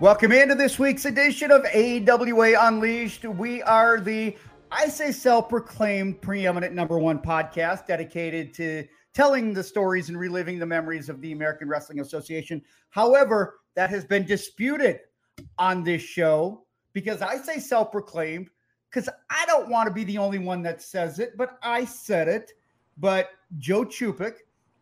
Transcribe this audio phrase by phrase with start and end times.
[0.00, 3.24] Welcome into this week's edition of AWA Unleashed.
[3.24, 4.36] We are the,
[4.70, 10.60] I say, self proclaimed preeminent number one podcast dedicated to telling the stories and reliving
[10.60, 12.62] the memories of the American Wrestling Association.
[12.90, 15.00] However, that has been disputed
[15.58, 18.50] on this show because I say self proclaimed
[18.88, 22.28] because I don't want to be the only one that says it, but I said
[22.28, 22.52] it.
[22.98, 24.34] But Joe Chupik,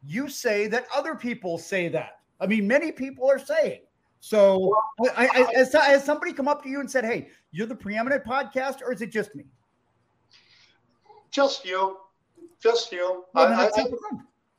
[0.04, 2.18] you say that other people say that.
[2.38, 3.80] I mean, many people are saying.
[4.20, 4.74] So,
[5.16, 8.24] I, I, has, has somebody come up to you and said, "Hey, you're the preeminent
[8.24, 9.44] podcast," or is it just me?
[11.30, 11.98] Just you,
[12.60, 13.24] just you.
[13.34, 13.94] Well, I, have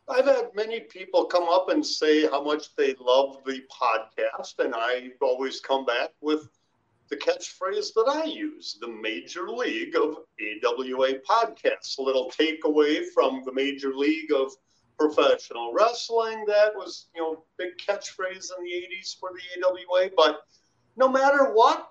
[0.10, 4.74] I've had many people come up and say how much they love the podcast, and
[4.76, 6.48] I always come back with
[7.10, 11.98] the catchphrase that I use the Major League of AWA podcasts.
[11.98, 14.54] A little takeaway from the Major League of
[14.98, 16.44] Professional Wrestling.
[16.48, 20.09] That was, you know, big catchphrase in the 80s for the AWA.
[20.16, 20.42] But
[20.95, 21.90] no matter what,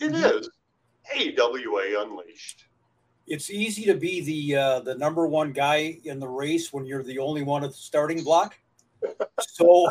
[0.00, 1.40] it mm-hmm.
[1.40, 2.64] AWA Unleashed.
[3.26, 7.04] It's easy to be the uh, the number one guy in the race when you're
[7.04, 8.58] the only one at the starting block.
[9.40, 9.88] so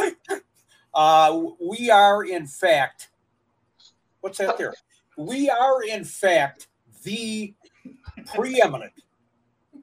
[0.93, 3.09] uh, we are, in fact,
[4.21, 4.73] What's that there?
[5.17, 6.67] We are, in fact,
[7.03, 7.53] the
[8.35, 8.93] preeminent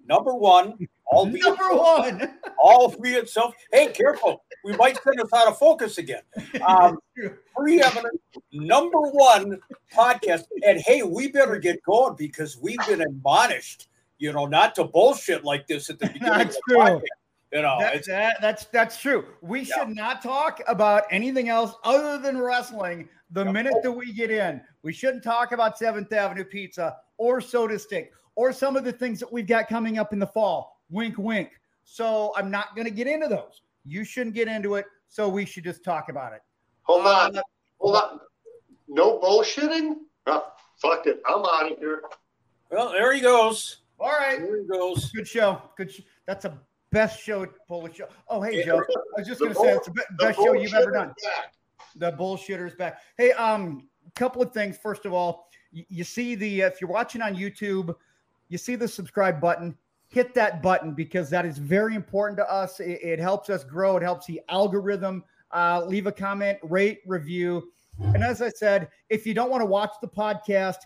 [0.07, 0.89] number one.
[1.11, 2.38] All be number one.
[2.63, 3.55] All be itself.
[3.73, 4.45] Hey, careful.
[4.65, 6.23] We might send us out of focus again.
[6.67, 6.99] Um,
[7.57, 8.21] preeminent
[8.53, 9.59] number one
[9.95, 10.45] podcast.
[10.67, 15.45] And hey, we better get going because we've been admonished, you know, not to bullshit
[15.45, 16.39] like this at the beginning.
[16.39, 16.79] That's true.
[16.79, 17.03] Podcast.
[17.53, 19.25] You know, that, that, that's that's true.
[19.41, 19.77] We yeah.
[19.79, 23.55] should not talk about anything else other than wrestling the yep.
[23.55, 24.61] minute that we get in.
[24.83, 29.33] We shouldn't talk about Seventh Avenue Pizza or Sotastick or some of the things that
[29.33, 30.83] we've got coming up in the fall.
[30.91, 31.51] Wink, wink.
[31.91, 33.63] So I'm not going to get into those.
[33.87, 34.85] You shouldn't get into it.
[35.09, 36.43] So we should just talk about it.
[36.83, 37.41] Hold uh, on.
[37.81, 38.21] Hold on.
[38.89, 39.95] No bullshitting?
[40.27, 41.23] Oh, fuck it.
[41.27, 42.03] I'm out of here.
[42.71, 43.79] Well, there he goes.
[43.99, 44.39] All right.
[44.39, 45.11] There he goes.
[45.13, 45.63] Good show.
[45.79, 45.91] Good.
[45.91, 46.59] Sh- That's a
[46.93, 48.09] best show, Polish show.
[48.29, 48.81] Oh, hey, Joe.
[48.81, 51.09] I was just going to say it's the best show you've ever done.
[51.25, 51.55] Back.
[51.97, 53.01] The bullshitter's back.
[53.17, 54.77] Hey, um, a couple of things.
[54.77, 57.95] First of all, you, you see the if you're watching on YouTube,
[58.51, 59.75] you see the subscribe button.
[60.09, 62.81] Hit that button because that is very important to us.
[62.81, 63.97] It, it helps us grow.
[63.97, 65.23] It helps the algorithm.
[65.51, 67.71] Uh, leave a comment, rate, review.
[68.01, 70.79] And as I said, if you don't want to watch the podcast,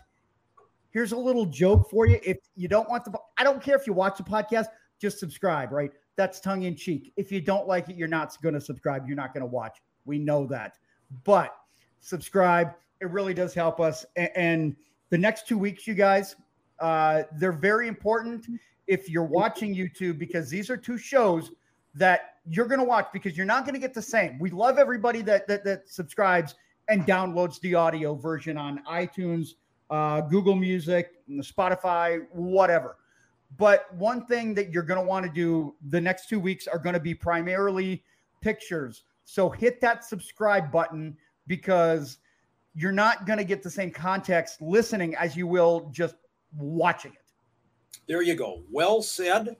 [0.89, 2.19] here's a little joke for you.
[2.23, 4.67] If you don't want the, I don't care if you watch the podcast
[4.99, 5.91] just subscribe, right?
[6.15, 7.11] That's tongue in cheek.
[7.17, 9.07] If you don't like it, you're not going to subscribe.
[9.07, 9.77] You're not going to watch.
[10.05, 10.77] We know that.
[11.23, 11.55] But
[11.99, 12.73] subscribe.
[13.01, 14.05] It really does help us.
[14.15, 14.75] And
[15.09, 16.35] the next two weeks, you guys,
[16.79, 18.47] uh, they're very important
[18.87, 21.51] if you're watching YouTube because these are two shows
[21.95, 24.37] that you're going to watch because you're not going to get the same.
[24.39, 26.55] We love everybody that, that, that subscribes
[26.89, 29.49] and downloads the audio version on iTunes,
[29.89, 32.97] uh, Google Music, Spotify, whatever.
[33.57, 36.79] But one thing that you're going to want to do the next two weeks are
[36.79, 38.03] going to be primarily
[38.41, 39.03] pictures.
[39.25, 41.15] So hit that subscribe button
[41.47, 42.17] because
[42.75, 46.15] you're not going to get the same context listening as you will just
[46.57, 47.22] watching it.
[48.07, 48.63] There you go.
[48.71, 49.55] Well said.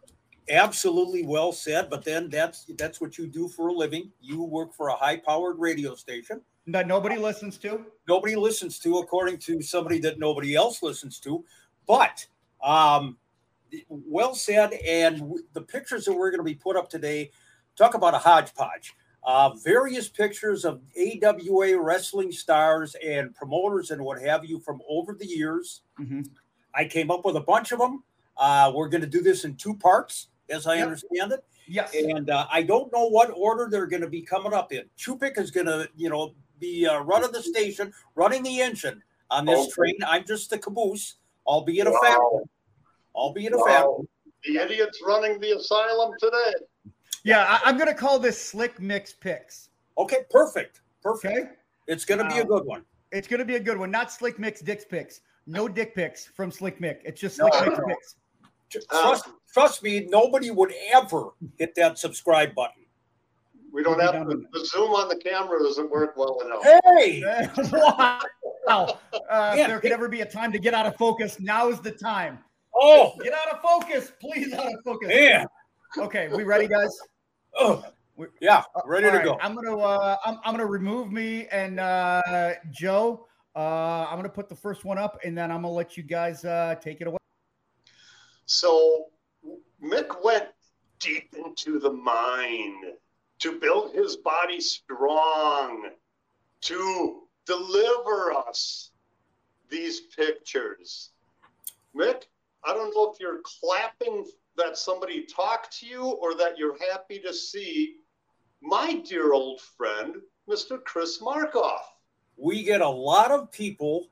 [0.50, 1.90] Absolutely well said.
[1.90, 4.12] But then that's that's what you do for a living.
[4.22, 7.86] You work for a high-powered radio station that nobody listens to.
[8.08, 11.44] Nobody listens to, according to somebody that nobody else listens to.
[11.88, 12.26] But
[12.62, 13.18] um,
[13.90, 14.74] well said.
[14.86, 17.32] And the pictures that we're going to be put up today
[17.76, 18.94] talk about a hodgepodge.
[19.26, 25.14] Uh, various pictures of AWA wrestling stars and promoters and what have you from over
[25.14, 25.82] the years.
[25.98, 26.22] Mm-hmm.
[26.76, 28.04] I came up with a bunch of them.
[28.38, 30.86] Uh, we're going to do this in two parts, as I yep.
[30.86, 31.44] understand it.
[31.68, 31.96] Yes.
[31.96, 34.84] And uh, I don't know what order they're going to be coming up in.
[34.98, 39.46] Chupik is going to, you know, be uh, running the station, running the engine on
[39.46, 39.72] this okay.
[39.72, 39.96] train.
[40.06, 41.94] I'm just the caboose, albeit wow.
[41.94, 42.44] a fat one
[43.16, 44.04] albeit a wow.
[44.46, 46.54] The idiot's running the asylum today.
[47.24, 49.70] Yeah, I, am going to call this Slick Mix Picks.
[49.98, 50.82] Okay, perfect.
[51.02, 51.38] Perfect.
[51.38, 51.50] Okay.
[51.88, 52.84] It's going to be a good one.
[53.12, 53.92] It's going to be a good one.
[53.92, 55.22] Not Slick Mix Dick Picks.
[55.46, 56.98] No dick pics from Slick Mick.
[57.04, 57.86] It's just Slick no, Mix no.
[57.86, 58.16] Picks.
[58.90, 62.84] Trust, trust me, nobody would ever hit that subscribe button.
[63.72, 66.64] We don't have to, the zoom on the camera doesn't work well enough.
[66.64, 67.24] Hey!
[68.68, 69.00] wow.
[69.30, 71.80] Uh, if there could ever be a time to get out of focus, now is
[71.80, 72.38] the time.
[72.76, 74.54] Oh, get out of focus, please.
[74.54, 75.10] Out of focus.
[75.12, 75.46] Yeah.
[75.98, 76.96] Okay, we ready, guys?
[77.58, 77.84] Oh,
[78.42, 79.38] yeah, ready to go.
[79.42, 83.28] I'm gonna uh, I'm, I'm gonna remove me and uh, Joe.
[83.56, 86.46] Uh, I'm gonna put the first one up, and then I'm gonna let you guys
[86.46, 87.18] uh, take it away.
[88.46, 89.08] So
[89.82, 90.50] Mick went
[91.00, 92.86] deep into the mind
[93.40, 95.90] to build his body strong,
[96.62, 98.92] to deliver us
[99.70, 101.12] these pictures.
[101.96, 102.24] Mick,
[102.64, 104.26] I don't know if you're clapping
[104.56, 107.98] that somebody talked to you or that you're happy to see
[108.62, 110.16] my dear old friend,
[110.50, 110.82] Mr.
[110.82, 111.82] Chris Markoff.
[112.38, 114.08] We get a lot of people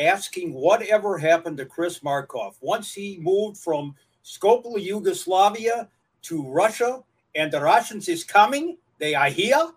[0.00, 3.94] asking whatever happened to Chris Markoff once he moved from
[4.24, 5.88] Skopje, Yugoslavia
[6.22, 7.02] to Russia,
[7.34, 8.78] and the Russians is coming.
[8.98, 9.70] They are here.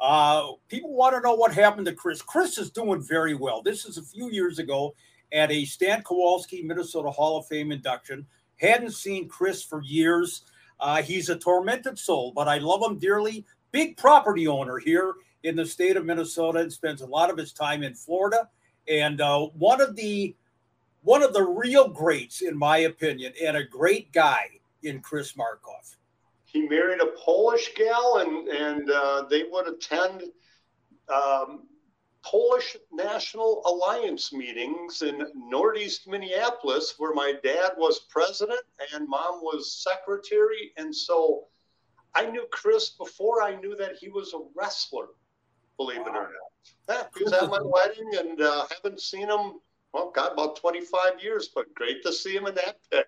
[0.00, 2.20] Uh, people want to know what happened to Chris.
[2.20, 3.62] Chris is doing very well.
[3.62, 4.94] This is a few years ago
[5.32, 8.26] at a Stan Kowalski Minnesota Hall of Fame induction.
[8.56, 10.42] Hadn't seen Chris for years.
[10.80, 13.44] Uh, he's a tormented soul, but I love him dearly.
[13.72, 17.52] Big property owner here in the state of Minnesota and spends a lot of his
[17.52, 18.48] time in Florida.
[18.88, 20.34] And uh, one of the
[21.02, 25.96] one of the real greats, in my opinion, and a great guy in Chris Markoff.
[26.44, 30.24] He married a Polish gal, and and uh, they would attend
[31.08, 31.62] um,
[32.22, 38.60] Polish National Alliance meetings in Northeast Minneapolis, where my dad was president
[38.94, 40.72] and mom was secretary.
[40.76, 41.46] And so
[42.14, 45.08] I knew Chris before I knew that he was a wrestler,
[45.76, 46.06] believe wow.
[46.06, 46.49] it or not.
[46.88, 49.60] Yeah, he was at my wedding and uh, haven't seen him,
[49.92, 53.06] well, God, about 25 years, but great to see him in that pic.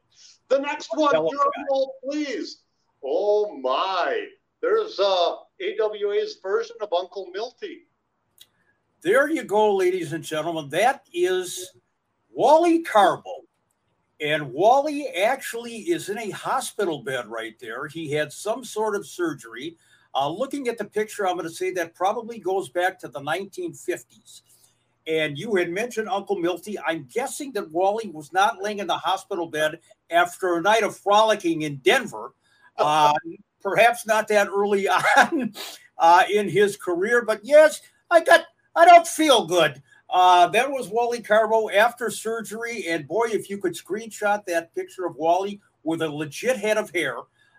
[0.49, 2.63] The next one, roll, please.
[3.05, 4.27] Oh, my.
[4.61, 7.89] There's uh, AWA's version of Uncle Milty.
[9.03, 10.69] There you go, ladies and gentlemen.
[10.71, 11.73] That is
[12.31, 13.43] Wally Karbo.
[14.21, 17.89] And Wally actually is in a hospital bed right there.
[17.89, 19.77] He had some sort of surgery.
[20.15, 23.21] Uh, looking at the picture, I'm going to say that probably goes back to the
[23.21, 24.43] 1950s.
[25.07, 26.79] And you had mentioned Uncle Milty.
[26.79, 29.81] I'm guessing that Wally was not laying in the hospital bed
[30.11, 32.35] after a night of frolicking in Denver.
[32.79, 33.13] Uh,
[33.61, 34.89] perhaps not that early
[35.19, 35.53] on
[35.99, 39.83] uh, in his career, but yes, I got I don't feel good.
[40.09, 42.87] Uh, that was Wally Karbo after surgery.
[42.89, 46.91] And boy, if you could screenshot that picture of Wally with a legit head of
[46.91, 47.17] hair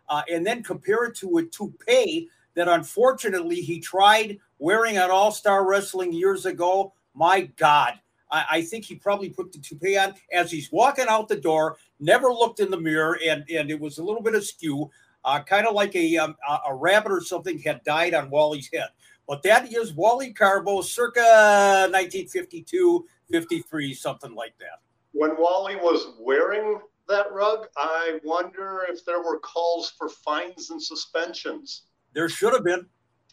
[0.09, 5.31] uh, and then compare it to a toupee that unfortunately he tried wearing at All
[5.31, 6.93] Star Wrestling years ago.
[7.13, 7.99] My God,
[8.31, 11.77] I, I, think he probably put the toupee on as he's walking out the door,
[11.99, 14.89] never looked in the mirror, and, and it was a little bit askew,
[15.23, 16.35] uh, kind of like a, um,
[16.67, 18.89] a rabbit or something had died on Wally's head.
[19.27, 24.81] But that is Wally Karbo circa 1952, 53, something like that.
[25.13, 30.81] When Wally was wearing that rug, I wonder if there were calls for fines and
[30.81, 31.83] suspensions.
[32.13, 32.85] There should have been.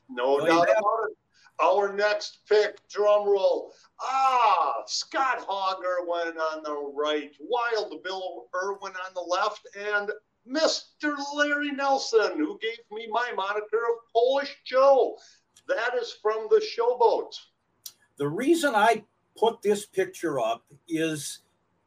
[0.08, 1.16] No doubt about it.
[1.62, 3.74] Our next pick, drum roll.
[4.00, 10.10] Ah, Scott Hog Irwin on the right, Wild Bill Irwin on the left, and
[10.48, 11.16] Mr.
[11.34, 15.16] Larry Nelson, who gave me my moniker of Polish Joe.
[15.68, 17.34] That is from the showboat.
[18.16, 19.04] The reason I
[19.36, 21.40] put this picture up is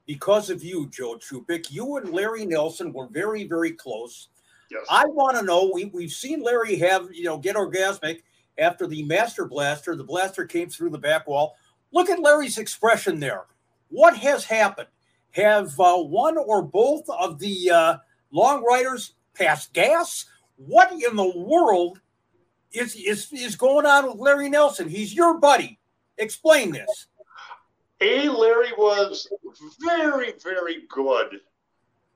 [0.05, 1.71] because of you, Joe Chupik.
[1.71, 4.29] You and Larry Nelson were very, very close.
[4.73, 4.85] Yes.
[4.89, 5.69] I want to know.
[5.71, 8.21] We, we've seen Larry have, you know, get orgasmic
[8.57, 9.95] after the Master Blaster.
[9.95, 11.55] The blaster came through the back wall.
[11.91, 13.45] Look at Larry's expression there.
[13.89, 14.87] What has happened?
[15.31, 17.97] Have uh, one or both of the uh,
[18.31, 20.25] long riders passed gas?
[20.55, 22.01] What in the world
[22.71, 24.89] is, is, is going on with Larry Nelson?
[24.89, 25.79] He's your buddy.
[26.17, 27.07] Explain this.
[28.01, 28.27] A.
[28.27, 29.27] Larry was
[29.79, 31.39] very, very good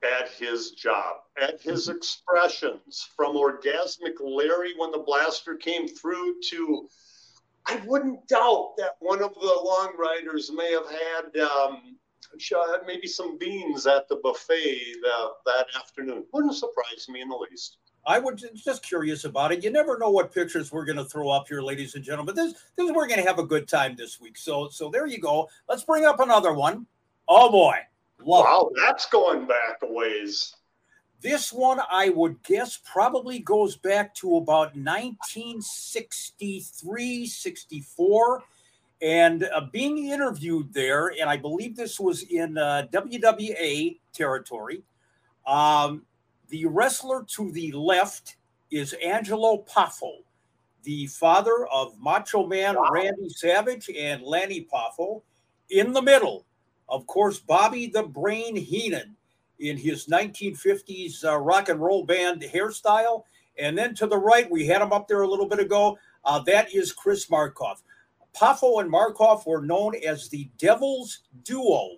[0.03, 1.97] at his job, at his mm-hmm.
[1.97, 6.87] expressions from orgasmic Larry when the blaster came through to
[7.67, 11.97] I wouldn't doubt that one of the long riders may have had um,
[12.85, 16.23] maybe some beans at the buffet the, that afternoon.
[16.31, 17.77] Wouldn't surprise me in the least.
[18.05, 19.65] I was just curious about it.
[19.65, 22.35] You never know what pictures we're going to throw up here, ladies and gentlemen.
[22.35, 24.37] This, this we're going to have a good time this week.
[24.37, 25.49] So, so there you go.
[25.67, 26.85] Let's bring up another one.
[27.27, 27.75] Oh boy,
[28.27, 28.75] Love wow, it.
[28.85, 30.55] that's going back a ways.
[31.21, 38.43] This one, I would guess, probably goes back to about 1963, 64.
[39.01, 44.81] And uh, being interviewed there, and I believe this was in uh, WWA territory.
[45.45, 46.01] Um,
[46.49, 48.35] the wrestler to the left
[48.71, 50.23] is Angelo Poffo,
[50.83, 52.89] the father of Macho Man wow.
[52.91, 55.21] Randy Savage and Lanny Poffo.
[55.69, 56.46] In the middle,
[56.89, 59.15] of course, Bobby the Brain Heenan
[59.59, 63.23] in his 1950s uh, rock and roll band hairstyle.
[63.57, 65.97] And then to the right, we had him up there a little bit ago.
[66.23, 67.81] Uh, that is Chris Markoff.
[68.35, 71.97] Poffo and Markoff were known as the Devil's Duo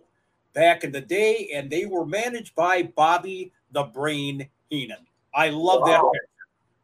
[0.53, 5.05] back in the day, and they were managed by Bobby the Brain Heenan.
[5.33, 5.87] I love wow.
[5.87, 6.27] that picture.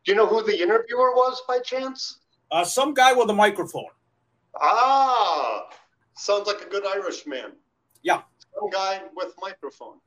[0.03, 2.19] Do you know who the interviewer was by chance?
[2.51, 3.85] Uh, some guy with a microphone.
[4.61, 5.67] Ah,
[6.15, 7.53] sounds like a good Irishman.
[8.05, 8.21] Yeah.
[8.53, 9.97] Some guy with microphone.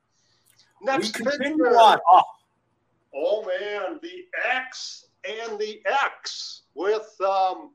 [0.81, 1.99] Next we continue on.
[2.09, 2.21] Oh.
[3.13, 7.71] oh man, the X and the X with um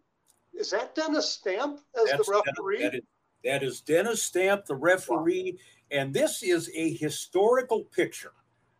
[0.54, 2.78] is that Dennis Stamp as That's the referee?
[2.78, 3.02] Dennis, that, is,
[3.44, 5.98] that is Dennis Stamp, the referee, wow.
[5.98, 8.32] and this is a historical picture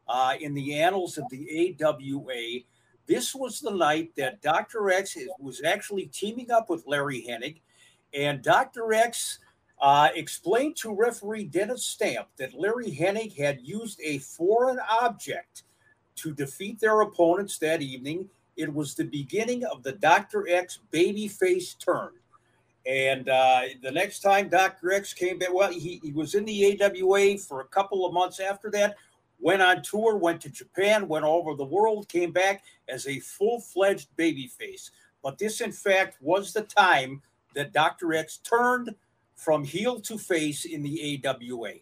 [0.09, 2.61] uh, in the annals of the AWA.
[3.07, 4.89] This was the night that Dr.
[4.91, 7.61] X was actually teaming up with Larry Hennig,
[8.15, 8.95] and Dr.
[8.95, 9.41] X
[9.85, 15.65] uh, explained to referee Dennis Stamp that Larry Hennig had used a foreign object
[16.17, 18.31] to defeat their opponents that evening.
[18.57, 20.49] It was the beginning of the Dr.
[20.49, 22.13] X babyface turn.
[22.87, 24.91] And uh, the next time Dr.
[24.91, 28.41] X came back, well, he, he was in the AWA for a couple of months
[28.41, 28.97] after that,
[29.39, 33.21] went on tour, went to Japan, went all over the world, came back as a
[33.21, 34.89] full fledged babyface.
[35.23, 37.21] But this, in fact, was the time
[37.55, 38.15] that Dr.
[38.15, 38.95] X turned
[39.45, 41.73] from heel to face in the AWA.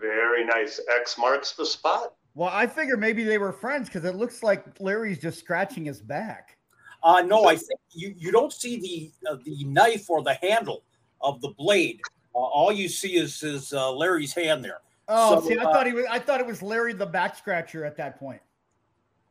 [0.00, 0.80] Very nice.
[1.00, 2.14] X marks the spot.
[2.34, 6.00] Well, I figure maybe they were friends because it looks like Larry's just scratching his
[6.00, 6.56] back.
[7.02, 10.84] Uh, no, I think you, you don't see the uh, the knife or the handle
[11.22, 12.00] of the blade.
[12.34, 14.80] Uh, all you see is is uh, Larry's hand there.
[15.08, 16.04] Oh, so, see, I thought he was.
[16.10, 18.40] I thought it was Larry the back scratcher at that point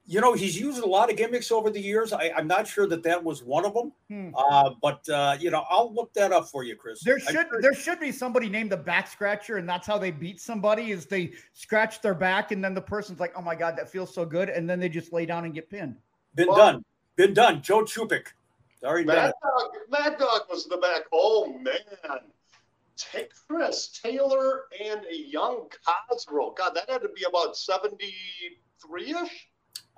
[0.10, 2.12] you know, he's used a lot of gimmicks over the years.
[2.12, 4.30] I, am not sure that that was one of them, hmm.
[4.36, 7.04] uh, but uh, you know, I'll look that up for you, Chris.
[7.04, 10.42] There should there should be somebody named the back scratcher, and that's how they beat
[10.42, 13.88] somebody is they scratch their back, and then the person's like, "Oh my god, that
[13.88, 15.96] feels so good," and then they just lay down and get pinned.
[16.34, 16.86] Been well, done,
[17.16, 17.62] been done.
[17.62, 18.30] Joe Chupik,
[18.82, 21.04] sorry, Mad Dog, Mad Dog was in the back.
[21.14, 21.76] Oh man.
[22.98, 25.70] Take Chris Taylor and a young
[26.12, 26.54] Khosrow.
[26.58, 29.49] God, that had to be about 73 ish.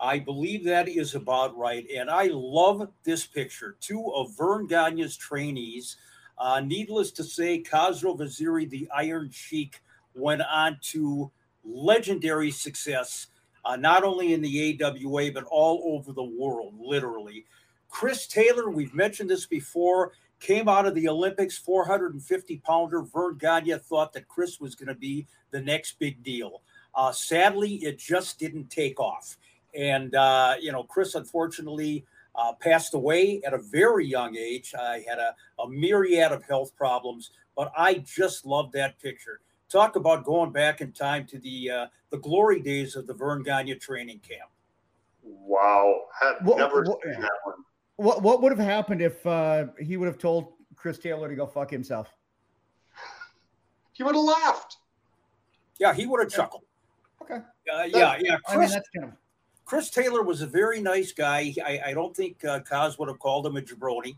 [0.01, 1.86] I believe that is about right.
[1.96, 3.77] And I love this picture.
[3.79, 5.98] Two of Verne Gagne's trainees.
[6.39, 9.79] Uh, needless to say, Khosrow Vaziri, the Iron Sheik,
[10.15, 11.31] went on to
[11.63, 13.27] legendary success,
[13.63, 17.46] uh, not only in the AWA, but all over the world, literally.
[17.88, 23.03] Chris Taylor, we've mentioned this before, came out of the Olympics, 450 pounder.
[23.03, 26.63] Verne Gagne thought that Chris was going to be the next big deal.
[26.96, 29.38] Uh, sadly, it just didn't take off.
[29.75, 34.73] And, uh, you know, Chris unfortunately uh, passed away at a very young age.
[34.77, 39.41] I had a, a myriad of health problems, but I just love that picture.
[39.69, 43.41] Talk about going back in time to the uh, the glory days of the Verne
[43.41, 44.49] Gagne training camp.
[45.23, 47.63] Wow, have what, never what, seen that one.
[47.95, 51.47] What what would have happened if uh, he would have told Chris Taylor to go
[51.47, 52.13] fuck himself?
[53.93, 54.77] He would have laughed.
[55.79, 56.63] Yeah, he would have chuckled.
[57.21, 57.35] Okay.
[57.35, 58.37] Uh, yeah, yeah.
[58.45, 59.11] Chris, I mean, that's kind of
[59.71, 61.55] Chris Taylor was a very nice guy.
[61.65, 64.17] I, I don't think uh, Kaz would have called him a jabroni.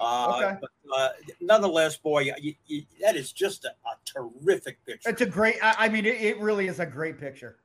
[0.00, 0.60] Uh, okay.
[0.60, 1.08] But, uh,
[1.40, 5.10] nonetheless, boy, you, you, that is just a, a, terrific picture.
[5.10, 5.56] It's a great.
[5.60, 7.56] I, I mean, it, it, really is a great picture.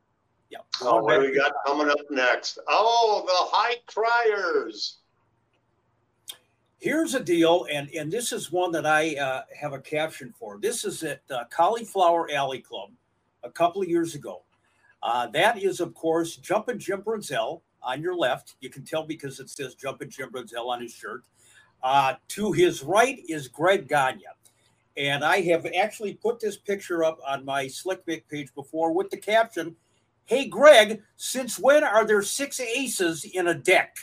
[0.50, 0.62] Yeah.
[0.82, 2.58] Oh, what do we got coming up next?
[2.67, 4.98] Oh, the High Flyers.
[6.79, 10.58] Here's a deal, and and this is one that I uh, have a caption for.
[10.60, 12.89] This is at uh, Cauliflower Alley Club
[13.44, 14.41] a couple of years ago.
[15.08, 18.56] Uh, that is, of course, Jumpin' Jim Brunzell on your left.
[18.60, 21.24] You can tell because it says Jumpin' Jim Brunzell on his shirt.
[21.82, 24.26] Uh, to his right is Greg Gagne.
[24.98, 29.10] And I have actually put this picture up on my Slick Mick page before with
[29.10, 29.78] the caption
[30.26, 33.96] Hey, Greg, since when are there six aces in a deck?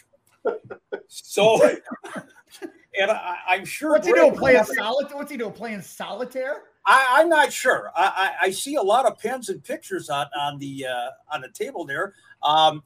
[1.07, 1.61] so,
[2.99, 3.91] and I, am sure.
[3.91, 5.19] What's Greg he doing playing solitaire?
[5.19, 6.63] What's he doing playing solitaire?
[6.87, 7.91] I, am not sure.
[7.97, 11.41] I, I, I, see a lot of pens and pictures on on the uh, on
[11.41, 12.15] the table there.
[12.43, 12.83] Um,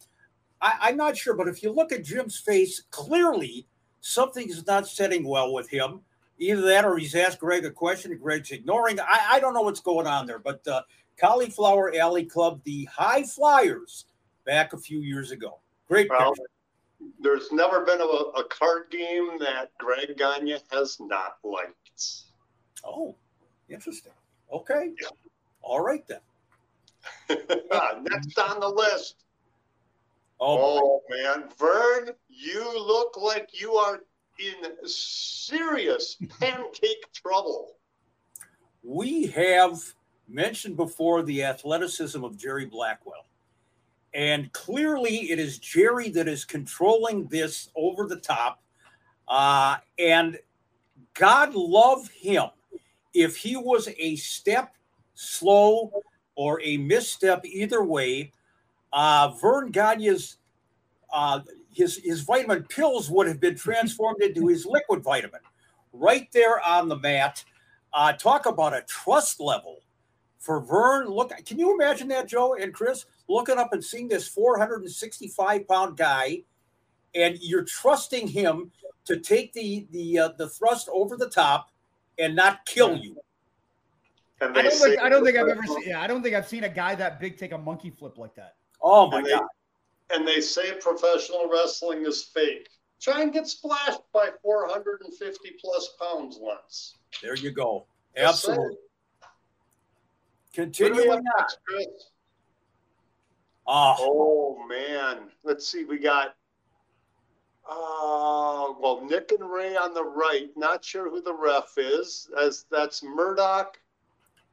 [0.60, 3.66] I, am not sure, but if you look at Jim's face, clearly
[4.00, 6.00] something is not setting well with him.
[6.38, 9.00] Either that, or he's asked Greg a question, and Greg's ignoring.
[9.00, 10.82] I, I don't know what's going on there, but uh,
[11.18, 14.06] Cauliflower Alley Club, the High Flyers,
[14.44, 15.58] back a few years ago.
[15.88, 16.34] Great well.
[17.20, 22.24] There's never been a, a card game that Greg Gagne has not liked.
[22.84, 23.16] Oh,
[23.68, 24.12] Interesting.
[24.52, 24.92] Okay.
[25.00, 25.08] Yeah.
[25.62, 26.20] All right then.
[28.02, 29.24] Next on the list.
[30.40, 34.00] Oh, oh man, Verne, you look like you are
[34.38, 37.74] in serious pancake trouble.
[38.84, 39.78] We have
[40.28, 43.26] mentioned before the athleticism of Jerry Blackwell.
[44.14, 48.62] And clearly, it is Jerry that is controlling this over the top.
[49.26, 50.38] Uh, and
[51.14, 52.46] God love him
[53.14, 54.74] if he was a step
[55.14, 55.90] slow
[56.34, 58.32] or a misstep either way,
[58.92, 60.36] uh, Verne Gagne's
[61.12, 61.40] uh,
[61.72, 65.40] his his vitamin pills would have been transformed into his liquid vitamin.
[65.92, 67.44] right there on the mat.
[67.92, 69.78] Uh, talk about a trust level
[70.38, 71.08] for Verne.
[71.08, 75.96] Look, can you imagine that, Joe and Chris, looking up and seeing this 465 pound
[75.96, 76.42] guy,
[77.14, 78.70] and you're trusting him
[79.06, 81.70] to take the the uh, the thrust over the top
[82.18, 83.16] and not kill you.
[84.40, 85.82] I don't, think, I don't think I've ever seen.
[85.86, 88.34] Yeah, I don't think I've seen a guy that big take a monkey flip like
[88.36, 88.54] that.
[88.80, 89.42] Oh my and god!
[90.08, 92.68] They, and they say professional wrestling is fake.
[93.00, 96.96] Try and get splashed by 450 plus pounds once.
[97.22, 97.86] There you go.
[98.16, 98.76] Absolutely.
[100.52, 101.22] Continue on.
[103.66, 103.96] Oh.
[104.00, 105.84] oh man, let's see.
[105.84, 106.34] We got
[107.68, 110.48] uh, well, Nick and Ray on the right.
[110.56, 112.28] Not sure who the ref is.
[112.40, 113.78] As that's Murdoch.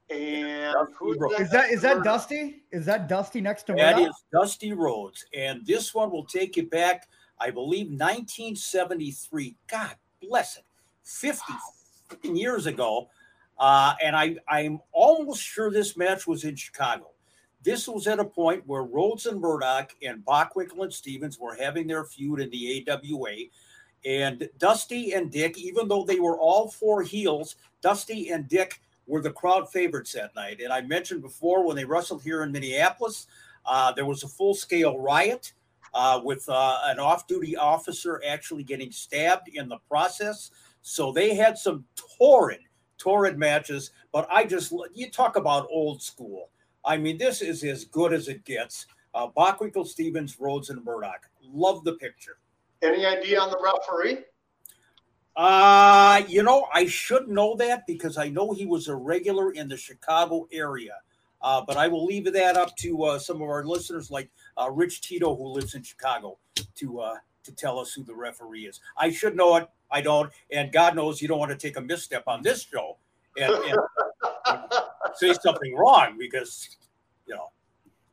[0.09, 1.39] And who's that?
[1.39, 2.63] Is that is that Dusty?
[2.71, 3.95] Is that Dusty next to Murdoch?
[3.95, 7.07] That is Dusty Rhodes, and this one will take you back,
[7.39, 9.55] I believe, 1973.
[9.67, 10.63] God bless it,
[11.03, 11.53] 50
[12.21, 13.09] years ago.
[13.57, 17.14] Uh, and I I'm almost sure this match was in Chicago.
[17.65, 21.87] This was at a point where Rhodes and Murdoch and Bockwinkel and Stevens were having
[21.87, 23.35] their feud in the AWA.
[24.05, 29.19] And Dusty and Dick, even though they were all four heels, Dusty and Dick were
[29.19, 30.61] the crowd favorites that night.
[30.61, 33.25] And I mentioned before when they wrestled here in Minneapolis,
[33.65, 35.53] uh, there was a full scale riot
[35.95, 40.51] uh, with uh, an off duty officer actually getting stabbed in the process.
[40.83, 41.83] So they had some
[42.19, 42.59] torrid,
[42.99, 43.89] torrid matches.
[44.11, 46.49] But I just, you talk about old school.
[46.85, 48.85] I mean, this is as good as it gets.
[49.13, 51.29] Uh, Bockwinkel, Stevens, Rhodes, and Murdoch.
[51.41, 52.37] Love the picture.
[52.81, 54.25] Any idea on the referee?
[55.35, 59.67] Uh, you know, I should know that because I know he was a regular in
[59.67, 60.95] the Chicago area.
[61.41, 64.69] Uh, but I will leave that up to uh, some of our listeners, like uh,
[64.71, 66.37] Rich Tito, who lives in Chicago,
[66.75, 68.79] to uh, to tell us who the referee is.
[68.97, 69.69] I should know it.
[69.91, 72.97] I don't, and God knows you don't want to take a misstep on this show
[73.37, 73.79] and, and
[75.17, 76.77] say something wrong because
[77.27, 77.49] you know.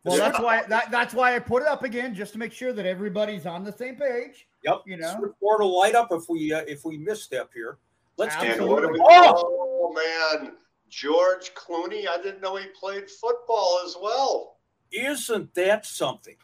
[0.04, 2.72] Well, that's why that, that's why I put it up again just to make sure
[2.72, 4.48] that everybody's on the same page.
[4.64, 4.82] Yep.
[4.86, 7.78] You know, report will light up if we uh, if we misstep here.
[8.16, 9.00] Let's get Absolutely.
[9.00, 9.42] Oh!
[9.46, 10.52] oh man,
[10.88, 12.06] George Clooney!
[12.08, 14.56] I didn't know he played football as well.
[14.92, 16.36] Isn't that something?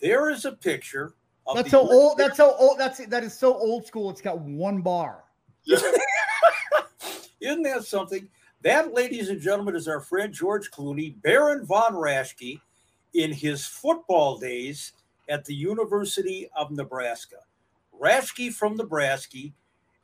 [0.00, 1.14] There is a picture.
[1.54, 2.18] that's so old.
[2.18, 2.78] That's so old.
[2.78, 4.10] That's that is so old school.
[4.10, 5.24] It's got one bar.
[5.64, 5.78] Yeah.
[7.40, 8.28] Isn't that something?
[8.64, 12.60] That, ladies and gentlemen, is our friend George Clooney, Baron von Raschke,
[13.12, 14.92] in his football days
[15.28, 17.36] at the University of Nebraska.
[18.00, 19.50] Raschke from Nebraska.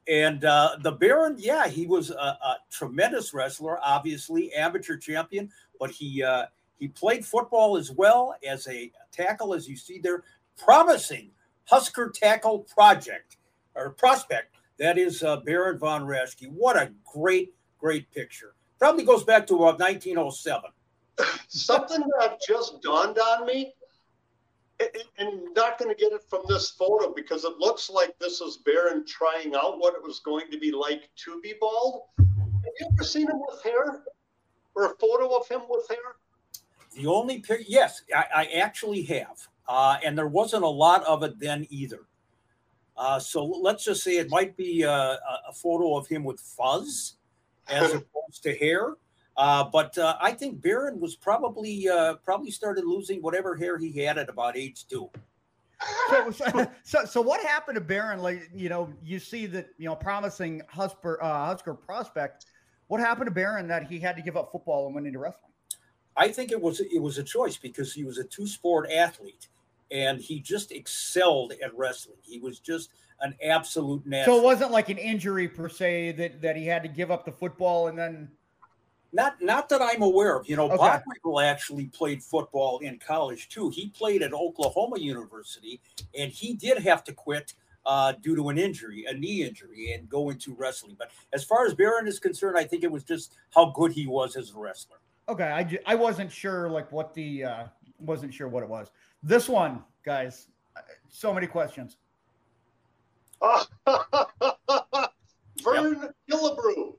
[0.07, 5.91] And uh, the Baron, yeah, he was a, a, tremendous wrestler, obviously amateur champion, but
[5.91, 6.47] he uh,
[6.79, 10.25] he played football as well as a tackle, as you see there,
[10.59, 11.31] promising
[11.65, 13.37] Husker tackle project
[13.75, 16.51] or prospect that is uh, Baron von Raschke.
[16.51, 18.55] What a great, great picture.
[18.79, 20.71] Probably goes back to about 1907.
[21.49, 23.75] Something that just dawned on me,
[25.19, 28.59] and not going to get it from this photo because it looks like this is
[28.59, 32.05] Baron trying out what it was going to be like to be bald.
[32.19, 32.27] Have
[32.81, 34.03] you ever seen him with hair
[34.75, 36.17] or a photo of him with hair?
[36.95, 39.47] The only picture, yes, I, I, actually have.
[39.69, 42.01] Uh, and there wasn't a lot of it then either.
[42.97, 47.15] Uh, so let's just say it might be a, a photo of him with fuzz
[47.71, 48.95] as opposed to hair.
[49.37, 53.93] Uh, but uh, I think Baron was probably uh, probably started losing whatever hair he
[53.93, 55.09] had at about age two.
[56.11, 58.21] so, so, so, so, what happened to Baron?
[58.21, 62.45] Like, you know, you see that, you know, promising Husker, uh, Husker prospect.
[62.89, 65.53] What happened to Baron that he had to give up football and went into wrestling?
[66.17, 69.49] I think it was it was a choice because he was a two sport athlete
[69.91, 72.19] and he just excelled at wrestling.
[72.23, 74.37] He was just an absolute natural.
[74.37, 77.25] So it wasn't like an injury per se that that he had to give up
[77.25, 78.29] the football and then.
[79.13, 80.49] Not, not that I'm aware of.
[80.49, 80.77] You know, okay.
[80.77, 83.69] Bockwinkel actually played football in college too.
[83.69, 85.81] He played at Oklahoma University,
[86.17, 87.55] and he did have to quit
[87.87, 90.95] uh, due to an injury, a knee injury, and go into wrestling.
[90.97, 94.07] But as far as Baron is concerned, I think it was just how good he
[94.07, 94.99] was as a wrestler.
[95.29, 97.65] Okay, I I wasn't sure like what the uh,
[97.99, 98.91] wasn't sure what it was.
[99.23, 100.47] This one, guys,
[101.09, 101.97] so many questions.
[105.63, 106.95] Vern Killebrew,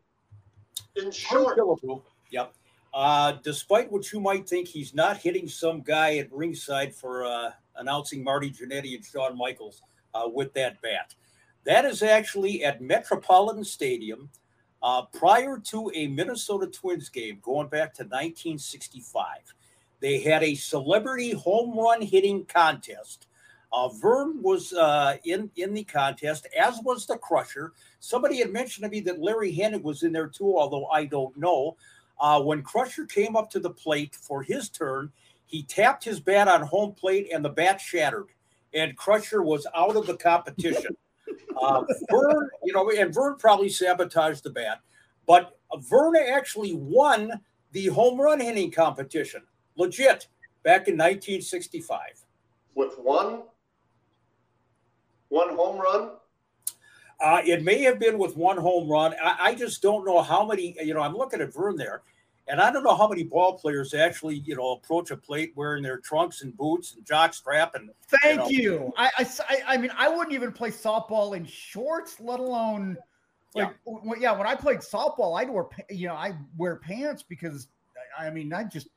[0.96, 1.58] in short.
[1.58, 2.02] Killebrew.
[2.32, 2.54] Yep.
[2.94, 7.52] Uh, despite what you might think, he's not hitting some guy at ringside for uh,
[7.78, 9.82] announcing Marty Jannetty and Shawn Michaels
[10.14, 11.16] uh, with that bat.
[11.64, 14.30] That is actually at Metropolitan Stadium
[14.82, 19.26] uh, prior to a Minnesota Twins game going back to 1965.
[20.00, 23.28] They had a celebrity home run hitting contest
[23.74, 27.74] Uh, Verne was uh, in in the contest, as was the Crusher.
[28.00, 31.36] Somebody had mentioned to me that Larry Hennig was in there too, although I don't
[31.38, 31.78] know.
[32.20, 35.12] Uh, when Crusher came up to the plate for his turn,
[35.46, 38.28] he tapped his bat on home plate and the bat shattered,
[38.74, 40.96] and Crusher was out of the competition.
[41.62, 44.80] Uh, Verne, you know, and Verne probably sabotaged the bat,
[45.28, 47.40] but Verne actually won
[47.72, 49.44] the home run hitting competition,
[49.76, 50.28] legit,
[50.64, 52.00] back in 1965.
[52.76, 53.44] With one,
[55.32, 56.12] one home run.
[57.20, 59.14] Uh, it may have been with one home run.
[59.24, 60.76] I, I, just don't know how many.
[60.82, 62.02] You know, I'm looking at Verne there,
[62.48, 65.84] and I don't know how many ball players actually, you know, approach a plate wearing
[65.84, 67.76] their trunks and boots and jock strap.
[67.76, 67.92] And
[68.22, 68.72] thank you.
[68.72, 68.86] Know.
[68.86, 68.94] you.
[68.98, 72.98] I, I, I mean, I wouldn't even play softball in shorts, let alone
[73.54, 74.14] like, yeah.
[74.20, 74.38] yeah.
[74.38, 77.68] When I played softball, I'd wear, you know, I wear pants because,
[78.18, 78.88] I mean, I just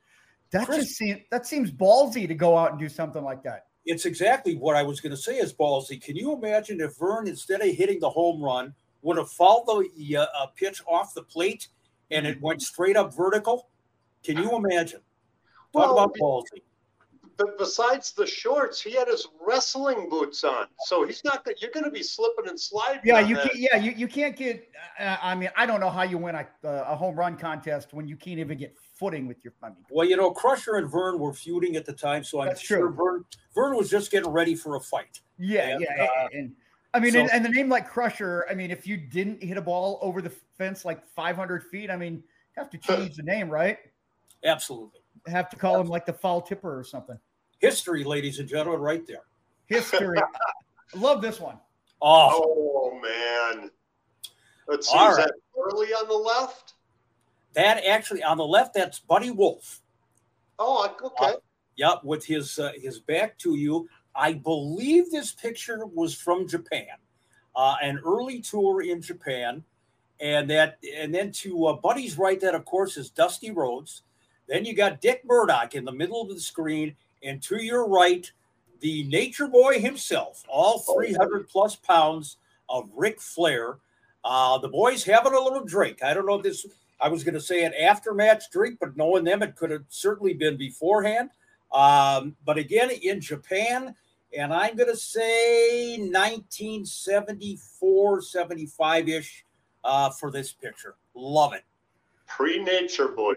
[0.50, 3.66] that Chris, just seems that seems ballsy to go out and do something like that.
[3.86, 6.02] It's exactly what I was going to say is ballsy.
[6.02, 10.16] Can you imagine if Verne, instead of hitting the home run, would have fouled the
[10.16, 11.68] uh, pitch off the plate
[12.10, 13.68] and it went straight up vertical?
[14.22, 15.00] Can you imagine?
[15.72, 16.62] Talk well, about ballsy.
[17.36, 21.46] But besides the shorts, he had his wrestling boots on, so he's not.
[21.60, 23.00] You're going to be slipping and sliding.
[23.04, 24.68] Yeah, you can, yeah you, you can't get.
[24.98, 27.92] Uh, I mean, I don't know how you win a, uh, a home run contest
[27.92, 29.52] when you can't even get footing with your.
[29.62, 32.48] I mean, well, you know, Crusher and Verne were feuding at the time, so I'm
[32.48, 32.94] That's sure true.
[32.94, 35.20] Verne Verne was just getting ready for a fight.
[35.38, 36.52] Yeah, and, yeah, uh, and,
[36.92, 38.46] I mean, so, and, and, the name like Crusher.
[38.48, 41.96] I mean, if you didn't hit a ball over the fence like 500 feet, I
[41.96, 42.22] mean, you
[42.56, 43.78] have to change the name, right?
[44.44, 45.00] Absolutely.
[45.26, 47.18] Have to call him like the foul tipper or something.
[47.58, 49.22] History, ladies and gentlemen, right there.
[49.66, 50.18] History.
[50.94, 51.58] Love this one.
[52.02, 53.70] Oh, oh man.
[54.68, 54.98] Let's see.
[54.98, 55.26] All is right.
[55.26, 56.74] that early on the left?
[57.54, 59.80] That actually on the left, that's Buddy Wolfe.
[60.58, 61.34] Oh, okay.
[61.34, 61.36] Uh,
[61.76, 63.88] yep, with his uh, his back to you.
[64.14, 66.96] I believe this picture was from Japan,
[67.56, 69.64] uh, an early tour in Japan,
[70.20, 74.02] and that and then to uh, Buddy's right, that of course is Dusty Rhodes.
[74.48, 78.30] Then you got Dick Murdoch in the middle of the screen, and to your right,
[78.80, 82.36] the Nature Boy himself, all 300 plus pounds
[82.68, 83.78] of Ric Flair.
[84.24, 86.02] Uh, the boys having a little drink.
[86.02, 86.66] I don't know if this,
[87.00, 90.34] I was going to say an aftermatch drink, but knowing them, it could have certainly
[90.34, 91.30] been beforehand.
[91.72, 93.94] Um, but again, in Japan,
[94.36, 99.44] and I'm going to say 1974, 75 ish
[99.84, 100.96] uh, for this picture.
[101.14, 101.64] Love it.
[102.26, 103.34] Pre Nature Boy.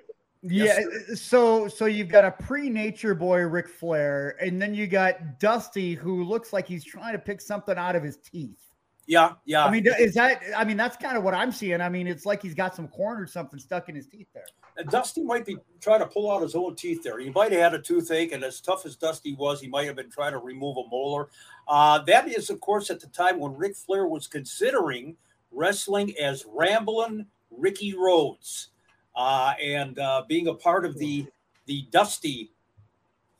[0.49, 0.79] Yeah,
[1.09, 5.93] yes, so so you've got a pre-nature boy Ric Flair, and then you got Dusty,
[5.93, 8.59] who looks like he's trying to pick something out of his teeth.
[9.07, 9.65] Yeah, yeah.
[9.65, 10.41] I mean, is that?
[10.55, 11.79] I mean, that's kind of what I'm seeing.
[11.79, 14.45] I mean, it's like he's got some corn or something stuck in his teeth there.
[14.75, 17.17] And Dusty might be trying to pull out his own teeth there.
[17.17, 19.95] He might have had a toothache, and as tough as Dusty was, he might have
[19.95, 21.29] been trying to remove a molar.
[21.67, 25.15] Uh, that is, of course, at the time when Ric Flair was considering
[25.51, 28.69] wrestling as Ramblin' Ricky Rhodes
[29.17, 31.25] uh, and uh, being a part of the
[31.65, 32.51] the Dusty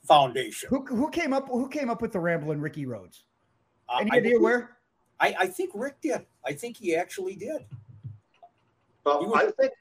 [0.05, 0.67] Foundation.
[0.69, 3.23] Who, who came up Who came up with the Ramblin' Ricky Rhodes?
[3.87, 4.77] Uh, Any idea where?
[5.19, 6.25] I, I think Rick did.
[6.45, 7.65] I think he actually did.
[9.03, 9.73] Well, was, I think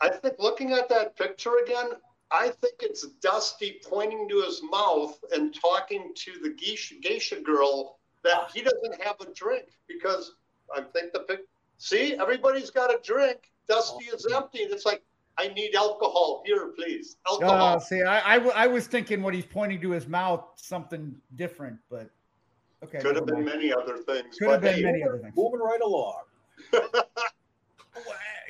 [0.00, 1.90] I think looking at that picture again,
[2.30, 7.98] I think it's Dusty pointing to his mouth and talking to the geisha, geisha girl
[8.22, 10.34] that he doesn't have a drink because
[10.74, 11.40] I think the pic.
[11.78, 13.50] See, everybody's got a drink.
[13.68, 15.02] Dusty is empty, and it's like
[15.38, 17.16] I need alcohol here, please.
[17.28, 17.76] Alcohol.
[17.76, 21.78] Uh, see, I, I, I, was thinking what he's pointing to his mouth, something different,
[21.88, 22.10] but
[22.84, 22.98] okay.
[22.98, 24.36] Could have been many other things.
[24.36, 25.34] Could have been hey, many other things.
[25.36, 26.22] Moving right along.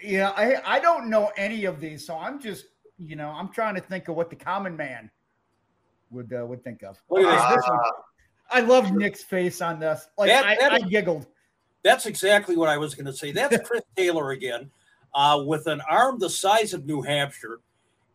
[0.02, 2.64] yeah, I, I don't know any of these, so I'm just,
[2.98, 5.10] you know, I'm trying to think of what the common man
[6.10, 6.98] would uh, would think of.
[7.10, 7.64] Look at this.
[7.68, 7.90] Uh,
[8.50, 10.08] I love Nick's face on this.
[10.16, 11.26] Like that, I, that, I giggled.
[11.82, 13.30] That's exactly what I was going to say.
[13.30, 14.70] That's Chris Taylor again
[15.14, 17.60] uh, with an arm the size of New Hampshire.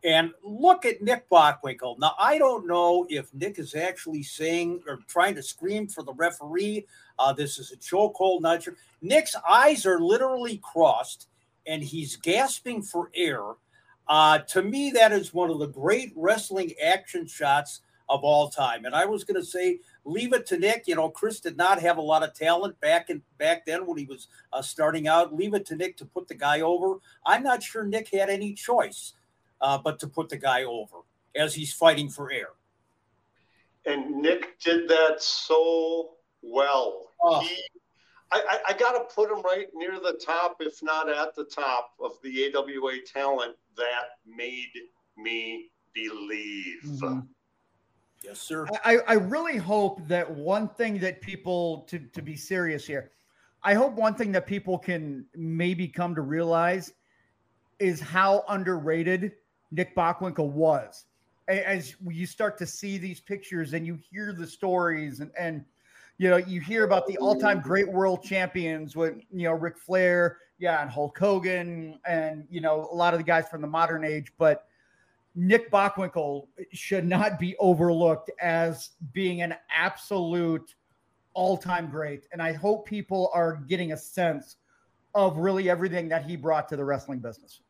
[0.04, 1.98] And look at Nick Bockwinkel.
[1.98, 6.12] Now, I don't know if Nick is actually saying or trying to scream for the
[6.12, 6.86] referee.
[7.18, 8.76] Uh, this is a chokehold, not sure.
[9.00, 11.28] Nick's eyes are literally crossed
[11.66, 13.40] and he's gasping for air.
[14.06, 18.84] Uh, to me, that is one of the great wrestling action shots of all time.
[18.84, 20.84] And I was going to say leave it to Nick.
[20.86, 23.96] You know, Chris did not have a lot of talent back in back then when
[23.96, 25.34] he was uh, starting out.
[25.34, 26.96] Leave it to Nick to put the guy over.
[27.24, 29.14] I'm not sure Nick had any choice
[29.60, 30.98] uh, but to put the guy over
[31.34, 32.50] as he's fighting for air.
[33.86, 36.10] And Nick did that so
[36.42, 37.10] well.
[37.22, 37.40] Oh.
[37.40, 37.62] He,
[38.32, 41.44] I, I, I got to put him right near the top, if not at the
[41.44, 44.72] top, of the AWA talent that made
[45.16, 46.82] me believe.
[46.84, 47.20] Mm-hmm.
[48.24, 48.66] Yes, sir.
[48.84, 53.10] I, I really hope that one thing that people to, to be serious here,
[53.62, 56.92] I hope one thing that people can maybe come to realize
[57.78, 59.32] is how underrated
[59.70, 61.04] Nick Bockwinkel was.
[61.48, 65.64] As you start to see these pictures and you hear the stories and, and
[66.16, 70.38] you know, you hear about the all-time great world champions with you know Ric Flair,
[70.58, 74.04] yeah, and Hulk Hogan, and you know a lot of the guys from the modern
[74.04, 74.68] age, but
[75.34, 80.74] Nick Bockwinkel should not be overlooked as being an absolute
[81.34, 84.56] all-time great, and I hope people are getting a sense
[85.14, 87.60] of really everything that he brought to the wrestling business.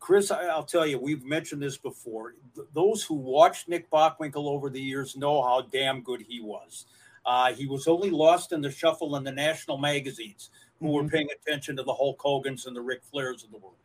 [0.00, 2.34] Chris, I'll tell you, we've mentioned this before.
[2.74, 6.86] Those who watched Nick Bockwinkel over the years know how damn good he was.
[7.24, 10.94] Uh, he was only lost in the shuffle in the national magazines who mm-hmm.
[11.04, 13.76] were paying attention to the Hulk Hogan's and the Ric Flairs of the world.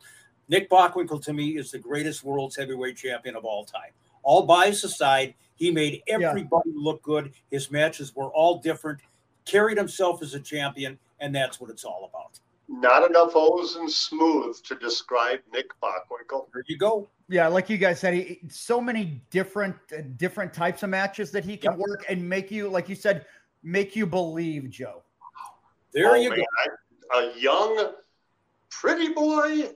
[0.48, 3.90] Nick Bockwinkel, to me, is the greatest world's heavyweight champion of all time.
[4.22, 6.74] All bias aside, he made everybody yeah.
[6.74, 7.32] look good.
[7.50, 9.00] His matches were all different,
[9.44, 12.38] carried himself as a champion, and that's what it's all about.
[12.68, 16.46] Not enough O's and smooth to describe Nick Bockwinkel.
[16.52, 17.08] There you go.
[17.28, 21.44] Yeah, like you guys said, he, so many different uh, different types of matches that
[21.44, 21.78] he can yep.
[21.78, 23.24] work and make you, like you said,
[23.62, 25.02] make you believe, Joe.
[25.92, 26.40] There oh, you man.
[26.40, 27.18] go.
[27.18, 27.92] A young,
[28.70, 29.70] pretty boy,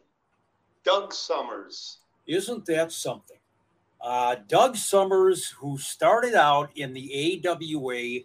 [0.85, 1.99] Doug Summers.
[2.27, 3.37] Isn't that something?
[4.01, 8.21] Uh, Doug Summers, who started out in the AWA,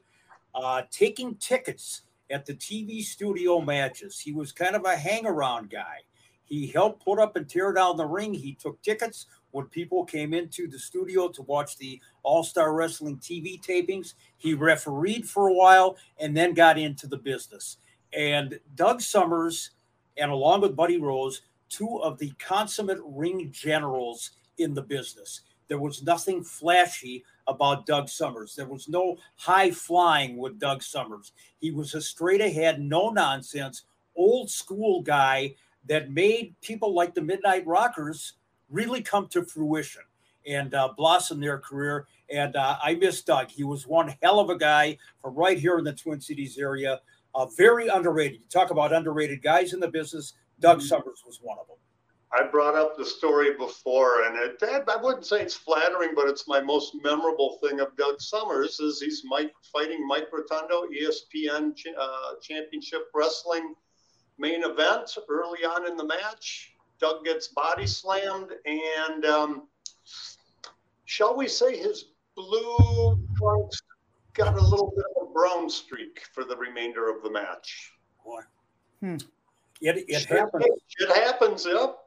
[0.55, 4.19] uh, taking tickets at the TV studio matches.
[4.19, 5.99] He was kind of a hang around guy.
[6.43, 8.33] He helped put up and tear down the ring.
[8.33, 13.17] He took tickets when people came into the studio to watch the All Star Wrestling
[13.17, 14.13] TV tapings.
[14.37, 17.77] He refereed for a while and then got into the business.
[18.13, 19.71] And Doug Summers,
[20.17, 25.41] and along with Buddy Rose, two of the consummate ring generals in the business.
[25.67, 28.55] There was nothing flashy about Doug Summers.
[28.55, 31.33] There was no high flying with Doug Summers.
[31.59, 33.83] He was a straight ahead, no nonsense,
[34.15, 35.55] old school guy
[35.87, 38.33] that made people like the Midnight Rockers
[38.69, 40.01] really come to fruition
[40.45, 42.07] and uh, blossom their career.
[42.29, 43.49] And uh, I miss Doug.
[43.49, 47.01] He was one hell of a guy from right here in the Twin Cities area.
[47.35, 48.39] Uh, very underrated.
[48.39, 50.33] You talk about underrated guys in the business.
[50.59, 50.87] Doug mm-hmm.
[50.87, 51.77] Summers was one of them.
[52.33, 56.47] I brought up the story before, and it, I wouldn't say it's flattering, but it's
[56.47, 62.33] my most memorable thing of Doug Summers is he's Mike fighting Mike Rotundo, ESPN uh,
[62.41, 63.75] Championship Wrestling
[64.37, 66.73] main event early on in the match.
[66.99, 69.67] Doug gets body slammed, and um,
[71.05, 73.81] shall we say his blue trunks
[74.33, 77.93] got a little bit of a brown streak for the remainder of the match.
[78.23, 78.41] Boy.
[79.01, 79.17] Hmm.
[79.81, 80.65] It, it happens.
[80.99, 81.97] It happens, yep.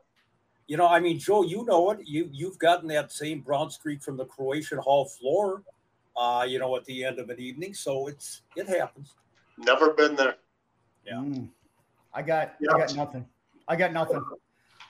[0.67, 2.01] You know, I mean, Joe, you know it.
[2.05, 5.63] You you've gotten that same brown streak from the Croatian Hall floor,
[6.17, 7.75] uh, you know, at the end of an evening.
[7.75, 9.15] So it's it happens.
[9.59, 10.37] Never been there.
[11.05, 11.15] Yeah.
[11.15, 11.49] Mm.
[12.15, 13.27] I got I got nothing.
[13.67, 14.25] I got nothing.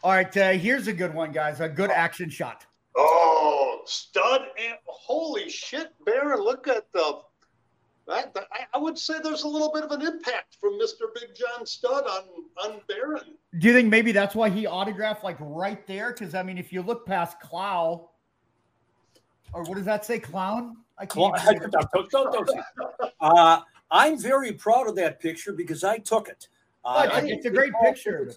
[0.03, 1.61] All right, uh, here's a good one, guys.
[1.61, 2.64] A good action shot.
[2.97, 4.43] Oh, stud!
[4.59, 6.43] And, holy shit, Baron!
[6.43, 7.21] Look at the
[8.11, 8.25] I,
[8.75, 11.12] I would say there's a little bit of an impact from Mr.
[11.14, 12.23] Big John Studd on
[12.64, 13.37] on Baron.
[13.59, 16.12] Do you think maybe that's why he autographed like right there?
[16.12, 18.11] Because I mean, if you look past Clow,
[19.53, 20.77] or what does that say, clown?
[20.99, 21.35] I can't.
[23.20, 26.49] uh, I'm very proud of that picture because I took it.
[26.85, 28.33] Uh, it's a great picture.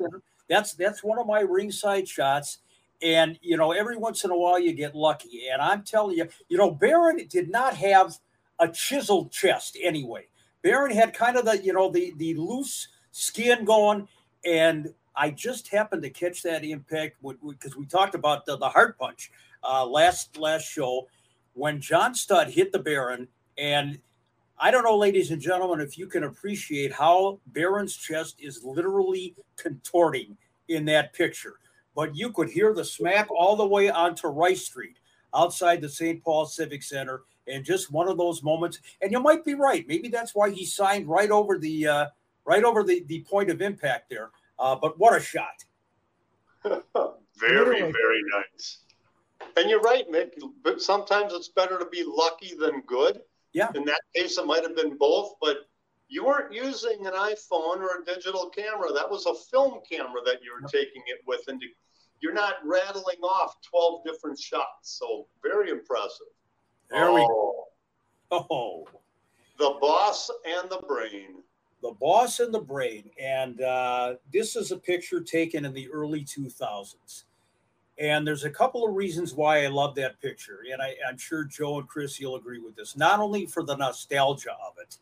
[0.50, 2.60] That's that's one of my ringside shots.
[3.02, 5.48] And you know, every once in a while you get lucky.
[5.52, 8.18] And I'm telling you, you know, Baron did not have
[8.64, 10.28] a chiseled chest anyway.
[10.62, 14.08] Baron had kind of the, you know, the the loose skin going,
[14.46, 18.98] and I just happened to catch that impact because we talked about the, the heart
[18.98, 19.32] punch
[19.64, 21.08] uh, last last show
[21.54, 24.00] when John Studd hit the Baron, and
[24.58, 29.36] I don't know, ladies and gentlemen, if you can appreciate how Baron's chest is literally
[29.58, 30.38] contorting
[30.70, 31.56] in that picture,
[31.96, 34.98] but you could hear the smack all the way onto Rice Street
[35.36, 36.24] outside the St.
[36.24, 38.80] Paul Civic Center and just one of those moments.
[39.02, 39.88] And you might be right.
[39.88, 42.06] Maybe that's why he signed right over the uh,
[42.46, 44.32] right over the, the point of impact there.
[44.60, 45.64] Uh, but what a shot!
[47.38, 48.80] very very nice.
[49.58, 50.32] And you're right, Mick.
[50.64, 53.22] But sometimes it's better to be lucky than good.
[53.54, 53.70] Yeah.
[53.76, 55.58] In that case, it might have been both, but
[56.08, 58.92] you weren't using an iPhone or a digital camera.
[58.92, 61.62] That was a film camera that you were taking it with, and
[62.20, 64.98] you're not rattling off 12 different shots.
[64.98, 66.28] So very impressive.
[66.94, 67.14] There oh.
[67.14, 68.48] we go.
[68.50, 68.88] Oh.
[69.58, 71.42] The boss and the brain.
[71.82, 73.10] The boss and the brain.
[73.22, 77.24] And uh, this is a picture taken in the early 2000s.
[78.00, 80.60] And there's a couple of reasons why I love that picture.
[80.72, 82.96] And I, am sure Joe and Chris, you'll agree with this.
[82.96, 84.98] Not only for the nostalgia of it,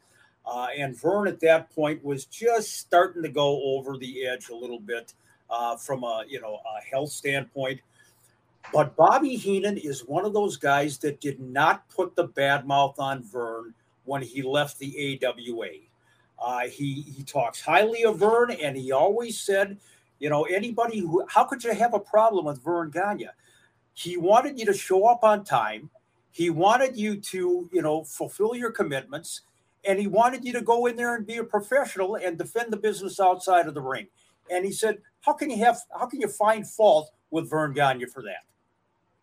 [0.45, 4.55] uh, and Verne at that point was just starting to go over the edge a
[4.55, 5.13] little bit
[5.49, 7.79] uh, from a you know a health standpoint.
[8.73, 12.99] But Bobby Heenan is one of those guys that did not put the bad mouth
[12.99, 13.73] on Verne
[14.05, 15.67] when he left the AWA.
[16.39, 19.77] Uh, he he talks highly of Verne, and he always said,
[20.19, 23.27] you know, anybody who how could you have a problem with Verne Gagne?
[23.93, 25.89] He wanted you to show up on time.
[26.31, 29.41] He wanted you to, you know, fulfill your commitments,
[29.83, 32.77] and he wanted you to go in there and be a professional and defend the
[32.77, 34.07] business outside of the ring.
[34.49, 38.05] And he said, how can you have how can you find fault with Verne Gagne
[38.05, 38.43] for that?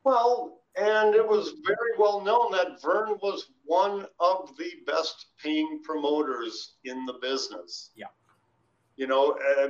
[0.09, 5.83] Well, and it was very well known that Verne was one of the best paying
[5.85, 7.91] promoters in the business.
[7.95, 8.07] Yeah.
[8.97, 9.69] You know, uh,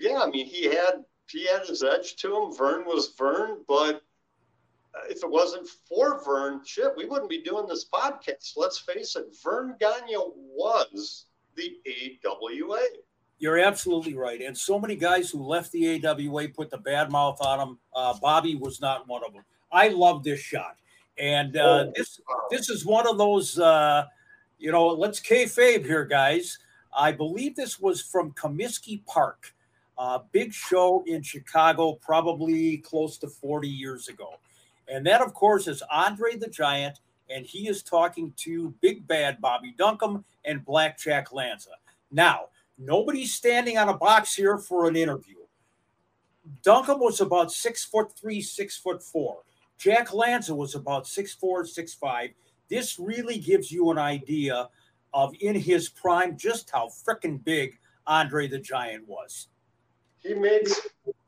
[0.00, 2.56] yeah, I mean, he had he had his edge to him.
[2.56, 4.02] Verne was Verne, but
[5.10, 8.54] if it wasn't for Verne, shit, we wouldn't be doing this podcast.
[8.56, 11.76] Let's face it, Verne Gagne was the
[12.24, 12.80] AWA.
[13.38, 14.40] You're absolutely right.
[14.40, 17.78] And so many guys who left the AWA put the bad mouth on him.
[17.94, 19.42] Uh, Bobby was not one of them.
[19.74, 20.76] I love this shot.
[21.18, 24.06] And uh, oh, this this is one of those, uh,
[24.58, 26.58] you know, let's kayfabe here, guys.
[26.96, 29.52] I believe this was from Comiskey Park,
[29.98, 34.34] uh, big show in Chicago, probably close to 40 years ago.
[34.88, 39.40] And that, of course, is Andre the Giant, and he is talking to Big Bad
[39.40, 41.70] Bobby Duncum and Blackjack Lanza.
[42.12, 42.46] Now,
[42.78, 45.36] nobody's standing on a box here for an interview.
[46.62, 49.38] Duncum was about six foot three, six foot four.
[49.78, 52.30] Jack Lanza was about six four, six five.
[52.68, 54.68] This really gives you an idea
[55.12, 59.48] of in his prime just how freaking big Andre the Giant was.
[60.18, 60.80] He makes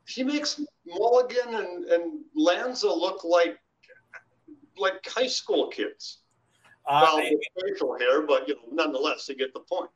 [0.05, 3.59] he makes Mulligan and, and Lanza look like
[4.77, 6.19] like high school kids.
[6.85, 7.29] Uh, well,
[7.61, 9.89] facial hair, but you know, nonetheless, they get the point.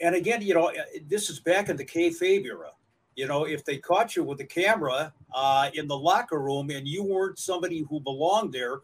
[0.00, 0.70] And again, you know,
[1.06, 2.70] this is back in the kayfabe era.
[3.16, 6.86] You know, if they caught you with a camera uh, in the locker room and
[6.86, 8.80] you weren't somebody who belonged there,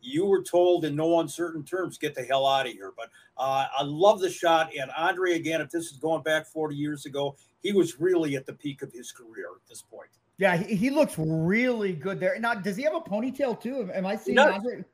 [0.00, 2.92] you were told in no uncertain terms, get the hell out of here.
[2.96, 4.70] But uh, I love the shot.
[4.78, 8.46] And Andre, again, if this is going back 40 years ago, he was really at
[8.46, 10.10] the peak of his career at this point.
[10.38, 12.38] Yeah, he, he looks really good there.
[12.38, 13.90] Now, does he have a ponytail too?
[13.94, 14.84] Am I seeing Andre?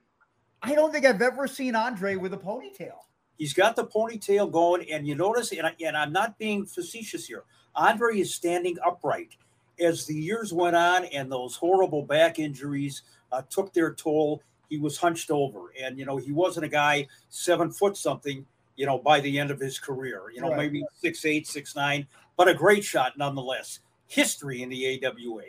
[0.61, 2.97] I don't think I've ever seen Andre with a ponytail.
[3.39, 7.27] He's got the ponytail going, and you notice, and, I, and I'm not being facetious
[7.27, 7.45] here.
[7.79, 9.37] Andre is standing upright.
[9.81, 14.77] As the years went on, and those horrible back injuries uh, took their toll, he
[14.77, 18.45] was hunched over, and you know he wasn't a guy seven foot something.
[18.75, 20.59] You know, by the end of his career, you know, right.
[20.59, 25.43] maybe six eight, six nine, but a great shot nonetheless history in the AWA.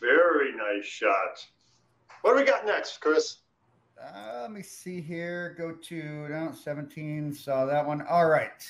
[0.00, 1.44] Very nice shot.
[2.22, 3.38] What do we got next, Chris?
[4.00, 5.54] Uh, let me see here.
[5.58, 7.32] Go to no, 17.
[7.32, 8.02] Saw that one.
[8.02, 8.64] All right.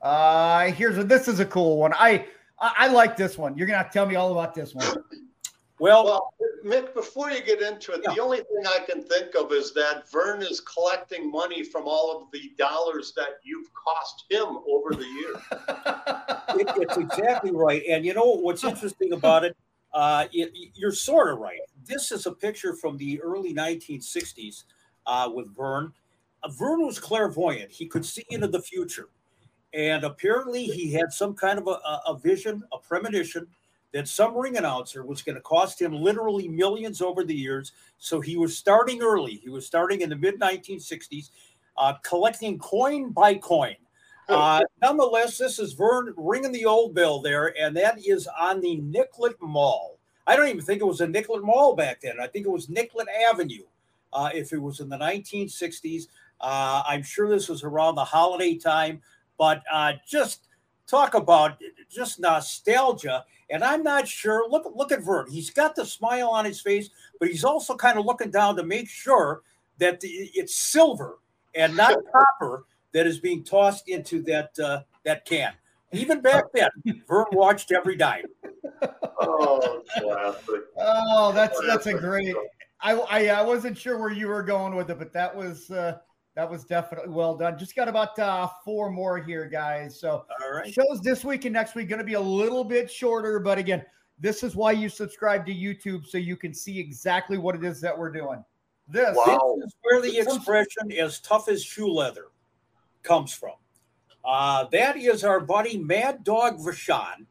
[0.00, 1.92] Uh, here's a, this is a cool one.
[1.94, 2.26] I,
[2.60, 3.56] I, I like this one.
[3.56, 4.86] You're gonna tell me all about this one.
[5.80, 6.34] Well, well,
[6.64, 8.14] Mick, before you get into it, yeah.
[8.14, 12.16] the only thing I can think of is that Verne is collecting money from all
[12.16, 15.36] of the dollars that you've cost him over the years.
[16.60, 17.82] it, it's exactly right.
[17.88, 19.56] And you know what's interesting about it?
[19.94, 21.60] Uh, it, you're sort of right.
[21.84, 24.64] This is a picture from the early 1960s
[25.06, 25.92] uh, with Verne.
[26.42, 27.70] Uh, Verne was clairvoyant.
[27.70, 29.08] He could see into the future.
[29.74, 33.46] And apparently, he had some kind of a, a vision, a premonition
[33.92, 37.72] that some ring announcer was going to cost him literally millions over the years.
[37.98, 39.34] So he was starting early.
[39.36, 41.30] He was starting in the mid 1960s,
[41.76, 43.76] uh, collecting coin by coin.
[44.28, 48.76] Uh, nonetheless, this is Verne ringing the old bell there, and that is on the
[48.76, 49.98] Nicollet Mall.
[50.26, 52.20] I don't even think it was a Nicollet Mall back then.
[52.20, 53.64] I think it was Nicollet Avenue.
[54.12, 56.08] Uh, if it was in the 1960s,
[56.42, 59.00] uh, I'm sure this was around the holiday time.
[59.38, 60.48] But uh, just
[60.86, 61.58] talk about
[61.90, 63.24] just nostalgia.
[63.50, 64.48] And I'm not sure.
[64.50, 65.30] Look, look at Verne.
[65.30, 68.62] He's got the smile on his face, but he's also kind of looking down to
[68.62, 69.42] make sure
[69.78, 71.18] that the, it's silver
[71.54, 75.52] and not copper that is being tossed into that uh, that can.
[75.92, 76.68] Even back then,
[77.08, 78.24] Verne watched every dime.
[79.20, 80.60] Oh, classic.
[80.76, 82.34] Oh, that's that's a great.
[82.80, 85.98] I, I, I wasn't sure where you were going with it, but that was uh,
[86.38, 87.58] that was definitely well done.
[87.58, 89.98] Just got about uh, four more here, guys.
[89.98, 90.72] So All right.
[90.72, 93.84] shows this week and next week going to be a little bit shorter, but again,
[94.20, 97.80] this is why you subscribe to YouTube so you can see exactly what it is
[97.80, 98.44] that we're doing.
[98.86, 99.56] This, wow.
[99.58, 102.26] this is where the expression "as tough as shoe leather"
[103.02, 103.54] comes from.
[104.24, 107.26] Uh, that is our buddy Mad Dog Vachon.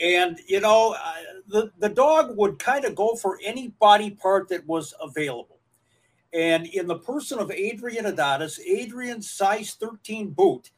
[0.00, 1.12] And you know, uh,
[1.46, 5.53] the the dog would kind of go for any body part that was available.
[6.34, 10.70] And in the person of Adrian Adonis, Adrian's size 13 boot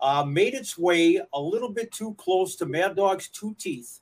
[0.00, 4.00] uh, made its way a little bit too close to Mad Dog's two teeth.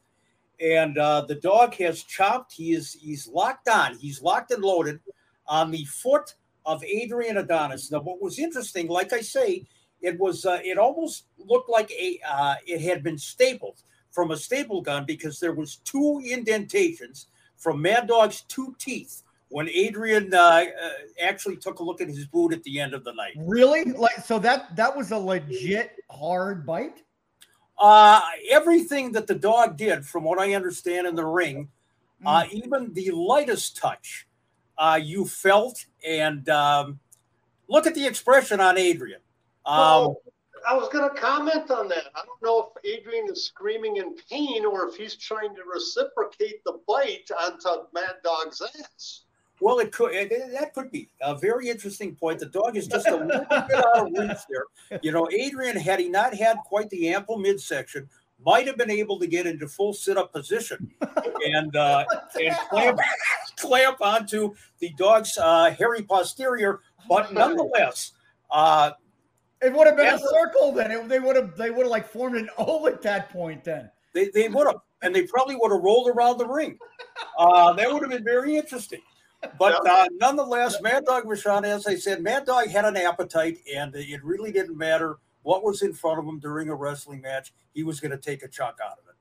[0.60, 2.52] And uh, the dog has chopped.
[2.52, 3.96] He is he's locked on.
[3.96, 4.98] He's locked and loaded
[5.46, 6.34] on the foot
[6.66, 7.92] of Adrian Adonis.
[7.92, 9.66] Now, what was interesting, like I say,
[10.00, 14.36] it was uh, it almost looked like a uh, it had been stapled from a
[14.36, 17.26] staple gun because there was two indentations
[17.56, 20.64] from Mad Dog's two teeth when Adrian uh, uh,
[21.22, 23.32] actually took a look at his boot at the end of the night.
[23.36, 23.84] Really?
[23.84, 27.02] Like so that that was a legit hard bite.
[27.78, 28.20] Uh,
[28.50, 31.68] everything that the dog did, from what I understand in the ring,
[32.26, 32.52] uh, mm.
[32.52, 34.26] even the lightest touch,
[34.76, 35.86] uh, you felt.
[36.06, 36.98] And um,
[37.68, 39.20] look at the expression on Adrian.
[39.64, 40.22] Um, well,
[40.68, 42.04] I was going to comment on that.
[42.16, 46.64] I don't know if Adrian is screaming in pain or if he's trying to reciprocate
[46.64, 49.22] the bite onto Mad Dog's ass.
[49.60, 50.14] Well, it could.
[50.14, 52.38] It, that could be a very interesting point.
[52.38, 55.00] The dog is just a little bit out of reach there.
[55.02, 58.08] You know, Adrian, had he not had quite the ample midsection,
[58.44, 60.90] might have been able to get into full sit-up position
[61.44, 62.04] and uh,
[62.40, 63.00] and clamp,
[63.56, 66.80] clamp onto the dog's uh, hairy posterior.
[67.08, 68.12] But nonetheless,
[68.50, 68.92] uh,
[69.60, 70.72] it would have been a circle.
[70.72, 73.64] Then it, they would have they would have like formed an O at that point.
[73.64, 76.78] Then they they would have, and they probably would have rolled around the ring.
[77.38, 79.00] Uh, that would have been very interesting.
[79.58, 83.94] But uh, nonetheless, Mad Dog Vachon, as I said, Mad Dog had an appetite, and
[83.94, 87.52] it really didn't matter what was in front of him during a wrestling match.
[87.72, 89.14] He was going to take a chunk out of it.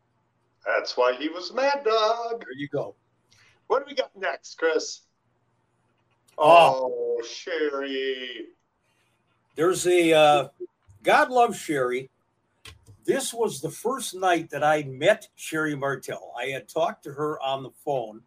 [0.65, 2.41] That's why he was Mad Dog.
[2.41, 2.95] There you go.
[3.67, 5.01] What do we got next, Chris?
[6.37, 8.47] Oh, oh Sherri.
[9.55, 10.47] There's a uh,
[11.03, 12.09] God loves Sherri.
[13.05, 16.33] This was the first night that I met Sherri Martel.
[16.37, 18.21] I had talked to her on the phone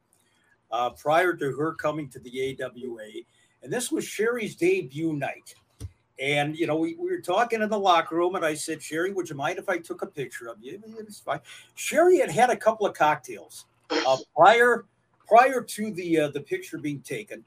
[0.73, 3.09] uh, prior to her coming to the AWA.
[3.63, 5.55] And this was Sherri's debut night.
[6.21, 9.13] And, you know, we, we were talking in the locker room, and I said, Sherri,
[9.13, 10.81] would you mind if I took a picture of you?
[10.99, 11.41] It's fine.
[11.75, 13.65] Sherri had had a couple of cocktails
[14.07, 14.85] uh, prior
[15.27, 17.45] prior to the uh, the picture being taken.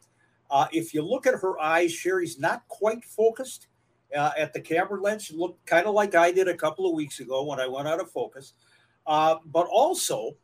[0.50, 3.68] Uh, if you look at her eyes, Sherri's not quite focused
[4.16, 5.24] uh, at the camera lens.
[5.26, 7.88] She looked kind of like I did a couple of weeks ago when I went
[7.88, 8.54] out of focus.
[9.06, 10.36] Uh, but also,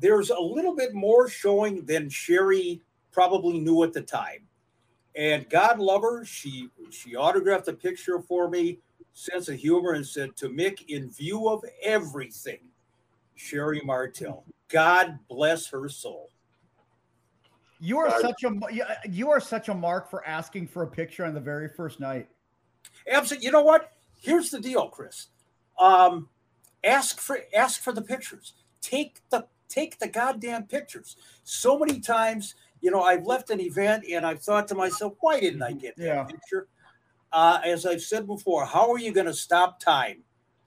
[0.00, 2.82] there's a little bit more showing than Sherri
[3.12, 4.46] probably knew at the time.
[5.16, 8.78] And God love her, she she autographed a picture for me,
[9.12, 12.60] sense of humor, and said to Mick, in view of everything,
[13.34, 14.44] Sherri Martel.
[14.68, 16.30] God bless her soul.
[17.80, 21.34] You are such a you are such a mark for asking for a picture on
[21.34, 22.28] the very first night.
[23.10, 23.46] Absolutely.
[23.46, 23.92] You know what?
[24.20, 25.28] Here's the deal, Chris.
[25.78, 26.28] Um,
[26.84, 28.52] ask for ask for the pictures.
[28.80, 31.16] Take the take the goddamn pictures.
[31.44, 35.40] So many times, you know, I've left an event and I've thought to myself, why
[35.40, 36.24] didn't I get that yeah.
[36.24, 36.68] picture?
[37.32, 40.22] Uh, as I've said before, how are you going to stop time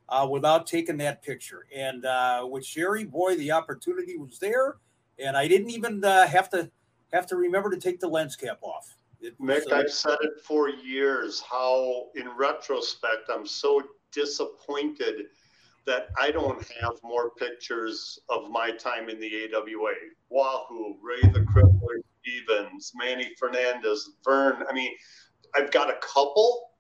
[0.10, 1.66] uh, without taking that picture?
[1.76, 4.78] And uh, with Sherri, boy, the opportunity was there,
[5.20, 6.72] and I didn't even uh, have to
[7.12, 8.95] have to remember to take the lens cap off.
[9.20, 11.41] It, Mick, I've said it for years.
[11.41, 13.82] How, in retrospect, I'm so
[14.12, 15.26] disappointed
[15.86, 19.93] that I don't have more pictures of my time in the AWA.
[20.29, 24.63] Wahoo, Ray the Crippler Stevens, Manny Fernandez, Verne.
[24.69, 24.91] I mean,
[25.55, 26.71] I've got a couple,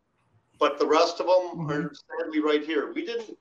[0.59, 1.71] but the rest of them mm-hmm.
[1.71, 2.93] are sadly right here.
[2.93, 3.37] We didn't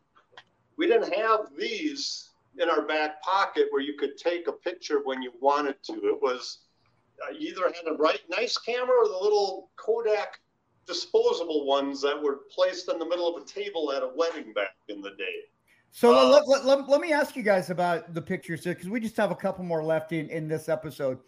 [0.76, 5.22] we didn't have these in our back pocket where you could take a picture when
[5.22, 5.92] you wanted to.
[5.92, 6.58] It was
[7.22, 10.40] uh, either had a right nice camera or the little Kodak
[10.86, 14.74] disposable ones that were placed in the middle of a table at a wedding back
[14.88, 15.44] in the day.
[15.94, 18.98] So uh, let, let, let, let, me ask you guys about the pictures because we
[18.98, 21.18] just have a couple more left in, in this episode.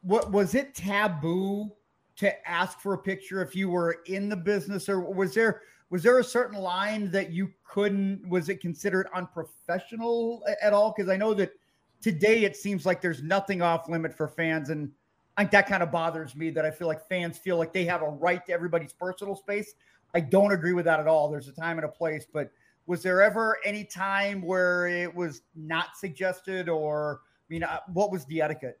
[0.00, 1.70] What was it taboo
[2.16, 6.02] to ask for a picture if you were in the business, or was there was
[6.02, 8.26] there a certain line that you couldn't?
[8.26, 10.94] Was it considered unprofessional at all?
[10.96, 11.52] Because I know that
[12.00, 14.90] today it seems like there's nothing off limit for fans, and
[15.36, 16.48] I think that kind of bothers me.
[16.48, 19.74] That I feel like fans feel like they have a right to everybody's personal space.
[20.14, 21.30] I don't agree with that at all.
[21.30, 22.50] There's a time and a place, but
[22.88, 28.10] was there ever any time where it was not suggested or i mean uh, what
[28.10, 28.80] was the etiquette?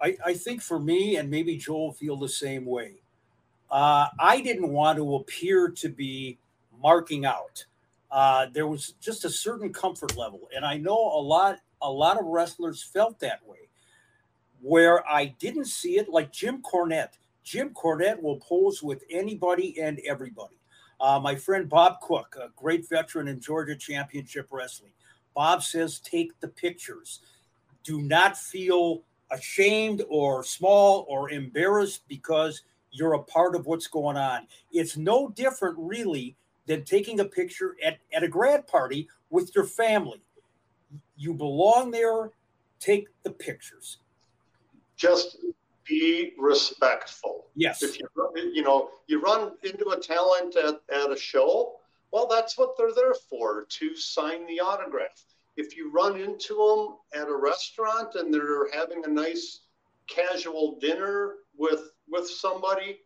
[0.00, 3.02] I, I think for me and maybe joel feel the same way
[3.70, 6.38] uh, i didn't want to appear to be
[6.80, 7.64] marking out.
[8.10, 12.20] Uh, there was just a certain comfort level and i know a lot a lot
[12.20, 13.68] of wrestlers felt that way
[14.60, 17.14] where i didn't see it like jim cornette.
[17.42, 20.56] Jim cornette will pose with anybody and everybody
[21.00, 24.92] uh, my friend Bob Cook, a great veteran in Georgia Championship Wrestling.
[25.34, 27.20] Bob says take the pictures.
[27.84, 34.16] Do not feel ashamed or small or embarrassed because you're a part of what's going
[34.16, 34.46] on.
[34.72, 36.36] It's no different, really,
[36.66, 40.20] than taking a picture at, at a grad party with your family.
[41.16, 42.30] You belong there,
[42.80, 43.98] take the pictures.
[44.96, 45.38] Just
[45.84, 47.46] be respectful.
[47.54, 47.82] Yes.
[47.82, 51.76] If you you know you run into a talent at, at a show,
[52.12, 55.24] well, that's what they're there for to sign the autograph.
[55.56, 59.60] If you run into them at a restaurant and they're having a nice
[60.06, 63.00] casual dinner with with somebody,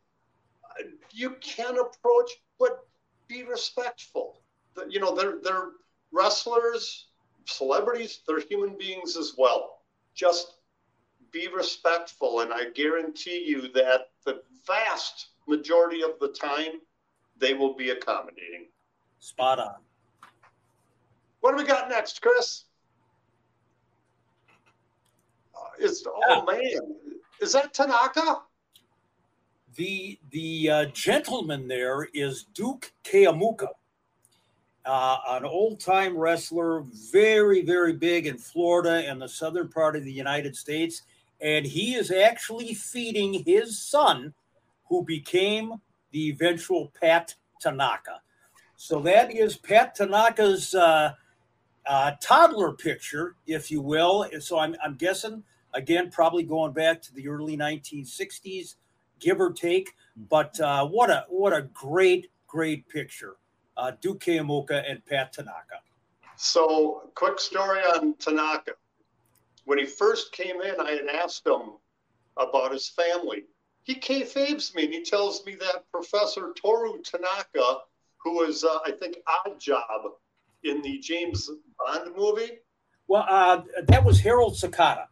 [1.10, 2.86] you can approach, but
[3.28, 4.40] be respectful.
[4.88, 5.70] You know, they're they're
[6.12, 7.06] wrestlers,
[7.46, 9.80] celebrities, they're human beings as well.
[10.14, 10.54] Just
[11.34, 16.80] be respectful, and I guarantee you that the vast majority of the time
[17.36, 18.68] they will be accommodating.
[19.18, 19.74] Spot on.
[21.40, 22.64] What do we got next, Chris?
[25.54, 26.58] Uh, is oh yeah.
[26.58, 26.96] man,
[27.40, 28.42] is that Tanaka?
[29.74, 33.68] The the uh, gentleman there is Duke Keomuka,
[34.86, 40.04] uh, an old time wrestler, very very big in Florida and the southern part of
[40.04, 41.02] the United States,
[41.40, 44.34] and he is actually feeding his son,
[44.88, 45.74] who became
[46.10, 48.20] the eventual Pat Tanaka.
[48.76, 51.14] So that is Pat Tanaka's uh,
[51.86, 54.26] uh, toddler picture, if you will.
[54.40, 55.42] So I'm, I'm guessing
[55.74, 58.76] again, probably going back to the early 1960s
[59.20, 59.94] give or take.
[60.16, 63.36] But uh, what a what a great great picture,
[63.76, 65.80] uh, Duke Keomuka and Pat Tanaka.
[66.36, 68.72] So, quick story on Tanaka.
[69.64, 71.72] When he first came in, I had asked him
[72.36, 73.44] about his family.
[73.82, 77.80] He kayfabes me and he tells me that Professor Toru Tanaka,
[78.18, 80.12] who was, uh, I think, Odd Job
[80.62, 82.58] in the James Bond movie.
[83.06, 85.06] Well, uh, that was Harold Sakata.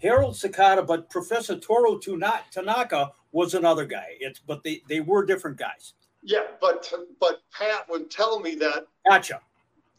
[0.00, 4.16] Harold Sakata, but Professor Toru Tanaka was another guy.
[4.20, 5.94] It's but they they were different guys.
[6.22, 8.86] Yeah, but but Pat would tell me that.
[9.08, 9.40] Gotcha.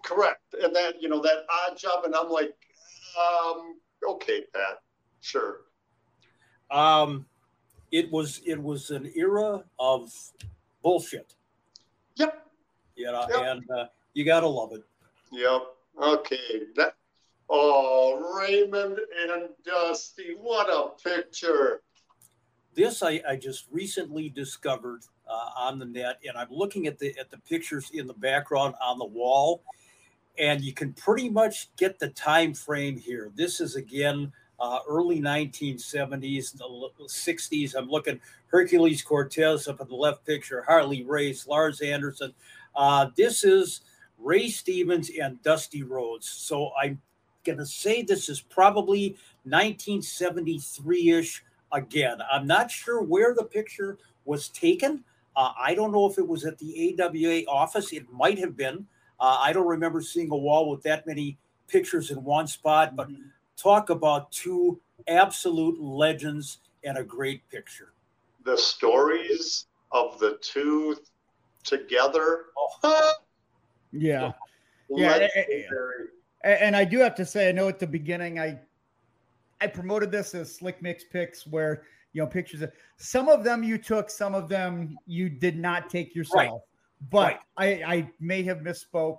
[0.04, 2.56] Correct, and that you know that odd job, and I'm like,
[3.18, 4.80] um, okay, Pat,
[5.22, 5.62] sure.
[6.72, 7.26] Um,
[7.92, 10.12] it was it was an era of
[10.82, 11.36] bullshit.
[12.16, 12.48] Yep.
[12.96, 13.40] You know, yep.
[13.46, 14.84] and uh, you gotta love it.
[15.32, 15.62] Yep.
[16.02, 16.62] Okay.
[16.76, 16.96] That
[17.50, 21.82] Oh, Raymond and Dusty, what a picture.
[22.74, 27.18] This I, I just recently discovered uh, on the net, and I'm looking at the
[27.20, 29.64] at the pictures in the background on the wall,
[30.38, 33.32] and you can pretty much get the time frame here.
[33.36, 37.76] This is again uh, early 1970s, the 60s.
[37.76, 42.34] I'm looking Hercules Cortez up in the left picture, Harley Race, Lars Anderson.
[42.76, 43.82] Uh, this is
[44.18, 46.28] Ray Stevens and Dusty Rhodes.
[46.28, 47.02] So I'm
[47.44, 52.18] going to say this is probably 1973 ish again.
[52.32, 55.04] I'm not sure where the picture was taken.
[55.36, 57.92] Uh, I don't know if it was at the AWA office.
[57.92, 58.88] It might have been.
[59.20, 61.38] Uh, I don't remember seeing a wall with that many
[61.68, 63.24] pictures in one spot, but mm-hmm.
[63.58, 67.94] talk about two absolute legends and a great picture.
[68.44, 70.98] The stories of the two
[71.64, 72.46] together.
[72.58, 73.14] Oh.
[73.92, 74.34] yeah.
[74.90, 75.28] Yeah
[76.46, 78.60] and I do have to say, I know at the beginning I
[79.62, 83.64] I promoted this as slick mix picks where you know pictures of some of them
[83.64, 86.38] you took, some of them you did not take yourself.
[86.38, 86.62] Right.
[87.10, 87.84] But right.
[87.86, 89.18] I, I may have misspoke.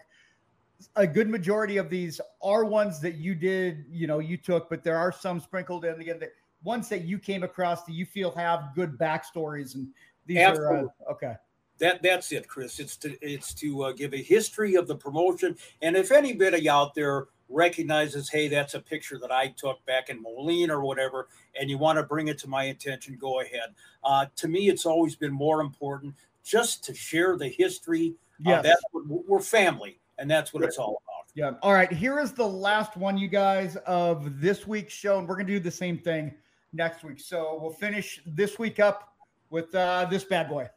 [0.96, 4.84] A good majority of these are ones that you did, you know, you took, but
[4.84, 6.30] there are some sprinkled in again that
[6.64, 9.88] ones that you came across that you feel have good backstories and
[10.26, 10.76] these Absolutely.
[10.76, 11.34] are uh, okay
[11.78, 12.78] that that's it, Chris.
[12.78, 16.94] It's to it's to uh, give a history of the promotion, and if anybody out
[16.94, 21.28] there recognizes, hey, that's a picture that I took back in Moline or whatever,
[21.58, 23.74] and you want to bring it to my attention, go ahead.
[24.02, 26.14] Uh, to me, it's always been more important
[26.46, 28.14] just to share the history.
[28.38, 31.26] Yeah, uh, that's what we're family, and that's what it's all about.
[31.34, 31.52] Yeah.
[31.62, 31.92] All right.
[31.92, 35.60] Here is the last one, you guys, of this week's show, and we're gonna do
[35.60, 36.34] the same thing
[36.72, 37.20] next week.
[37.20, 39.14] So we'll finish this week up
[39.50, 40.68] with uh, this bad boy.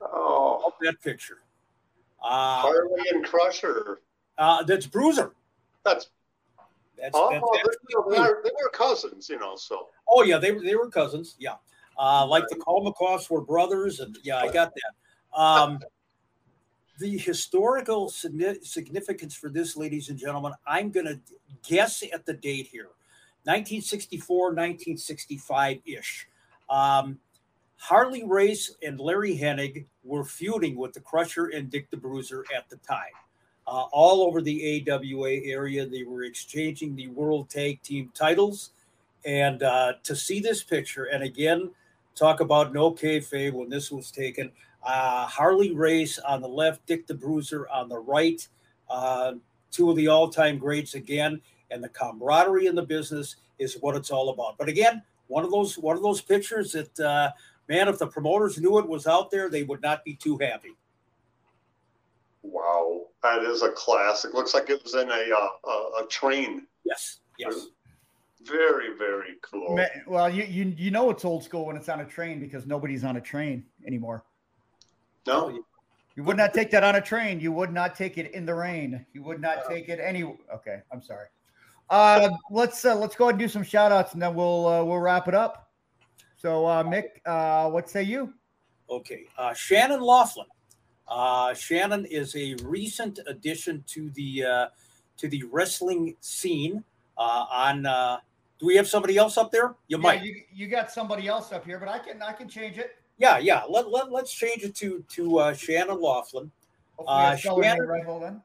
[0.00, 1.38] Oh, that picture.
[2.22, 4.00] Uh, Harley and Crusher.
[4.36, 5.32] Uh, that's Bruiser.
[5.84, 6.08] That's
[6.98, 9.56] that's, oh, that's they, were, they were cousins, you know.
[9.56, 9.88] So.
[10.08, 11.36] Oh yeah, they they were cousins.
[11.38, 11.54] Yeah,
[11.98, 15.38] uh, like the Kalmikoffs were brothers, and yeah, I got that.
[15.38, 15.78] Um,
[16.98, 21.20] the historical significance for this, ladies and gentlemen, I'm going to
[21.68, 22.88] guess at the date here
[23.44, 26.28] 1964, 1965 ish.
[26.70, 27.18] Um,
[27.76, 32.68] Harley Race and Larry Hennig were feuding with the Crusher and Dick the Bruiser at
[32.68, 33.10] the time.
[33.66, 35.86] uh, all over the AWA area.
[35.86, 38.70] They were exchanging the World Tag Team titles.
[39.24, 41.70] And uh, to see this picture, and again,
[42.14, 44.50] talk about no kayfabe when this was taken.
[44.84, 48.46] Uh, Harley Race on the left, Dick the Bruiser on the right.
[48.90, 49.34] Uh,
[49.70, 51.40] two of the all-time greats again,
[51.70, 54.58] and the camaraderie in the business is what it's all about.
[54.58, 57.30] But again, one of those one of those pictures that uh,
[57.68, 60.76] man, if the promoters knew it was out there, they would not be too happy.
[62.42, 64.34] Wow, that is a classic.
[64.34, 66.66] Looks like it was in a uh, a, a train.
[66.84, 67.68] Yes, yes.
[68.44, 69.78] Very, very cool.
[70.06, 73.04] Well, you, you you know it's old school when it's on a train because nobody's
[73.04, 74.24] on a train anymore.
[75.26, 75.62] No,
[76.16, 77.40] you would not take that on a train.
[77.40, 79.06] You would not take it in the rain.
[79.12, 80.24] You would not take it any.
[80.24, 81.26] Okay, I'm sorry.
[81.88, 84.84] Uh, let's uh, let's go ahead and do some shout outs and then we'll uh,
[84.84, 85.70] we'll wrap it up.
[86.36, 88.34] So, uh, Mick, uh, what say you?
[88.90, 90.46] Okay, uh, Shannon Laughlin.
[91.06, 94.66] Uh, Shannon is a recent addition to the uh,
[95.18, 96.82] to the wrestling scene.
[97.16, 98.18] Uh, on, uh,
[98.62, 99.74] do we have somebody else up there?
[99.88, 100.22] You Yeah, might.
[100.22, 102.92] You, you got somebody else up here, but I can I can change it.
[103.18, 103.64] Yeah, yeah.
[103.68, 106.48] Let, let let's change it to to uh, Shannon Laughlin.
[107.04, 108.04] Uh, spell her name Shannon- right.
[108.04, 108.40] Hold on.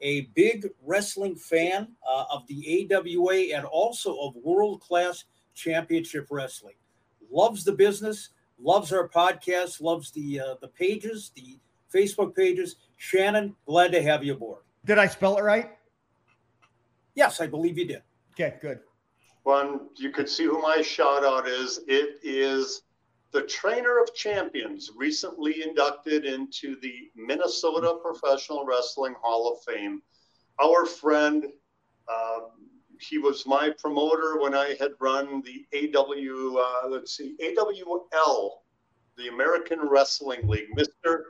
[0.00, 6.74] a big wrestling fan uh, of the AWA and also of world class championship wrestling.
[7.30, 11.60] Loves the business, loves our podcast, loves the uh, the pages, the
[11.94, 12.76] Facebook pages.
[12.96, 14.62] Shannon, glad to have you aboard.
[14.84, 15.70] Did I spell it right?
[17.14, 18.02] Yes, I believe you did.
[18.32, 18.80] Okay, good.
[19.42, 21.80] One you could see who my shout out is.
[21.88, 22.82] It is
[23.32, 30.02] the trainer of champions, recently inducted into the Minnesota Professional Wrestling Hall of Fame.
[30.62, 31.46] Our friend,
[32.08, 32.40] uh,
[33.00, 35.66] he was my promoter when I had run the
[35.96, 38.62] AW, uh, let's see, AWL,
[39.16, 41.22] the American Wrestling League, Mr.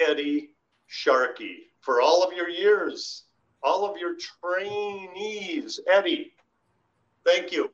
[0.00, 0.50] Eddie
[0.86, 1.70] Sharkey.
[1.80, 3.24] For all of your years,
[3.62, 6.33] all of your trainees, Eddie,
[7.24, 7.70] thank you.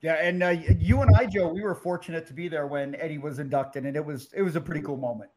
[0.00, 3.18] Yeah, and uh, you and I, Joe, we were fortunate to be there when Eddie
[3.18, 5.30] was inducted, and it was it was a pretty cool moment.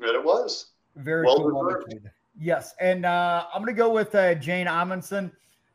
[0.00, 0.72] And it was.
[0.96, 1.84] Very Well cool moment.
[1.86, 2.04] deserved.
[2.04, 2.10] to.
[2.40, 5.30] Yes, and uh, I'm gonna go with uh, Jane Amundsen.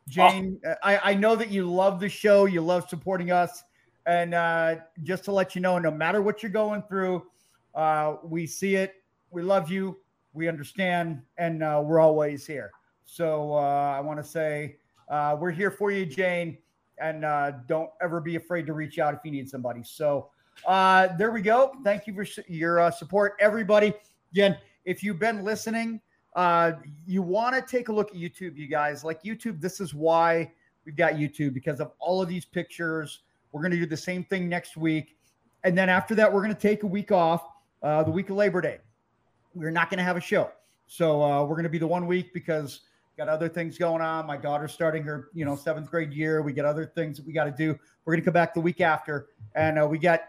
[0.08, 3.62] Jane, uh, I, I know that you love the show, you love supporting us,
[4.06, 7.24] and uh, just to let you know, no matter what you're going through,
[7.74, 8.96] uh, we see it,
[9.30, 9.96] we love you,
[10.34, 12.70] we understand, and uh, we're always here.
[13.06, 14.76] So uh, I want to say
[15.08, 16.58] uh, we're here for you, Jane,
[16.98, 19.82] and uh, don't ever be afraid to reach out if you need somebody.
[19.84, 20.30] So
[20.66, 21.72] uh, there we go.
[21.84, 23.92] Thank you for your uh, support, everybody.
[24.32, 26.00] Again, if you've been listening,
[26.36, 26.72] uh,
[27.06, 29.04] you want to take a look at YouTube, you guys.
[29.04, 30.52] Like YouTube, this is why
[30.84, 33.20] we've got YouTube because of all of these pictures.
[33.52, 35.16] We're going to do the same thing next week.
[35.62, 37.46] And then after that, we're going to take a week off,
[37.82, 38.78] uh, the week of Labor Day.
[39.54, 40.50] We're not going to have a show.
[40.86, 42.80] So uh, we're going to be the one week because
[43.16, 44.26] got other things going on.
[44.26, 46.42] My daughter's starting her, you know, seventh grade year.
[46.42, 47.78] We got other things that we got to do.
[48.04, 49.28] We're going to come back the week after.
[49.54, 50.20] And uh, we got,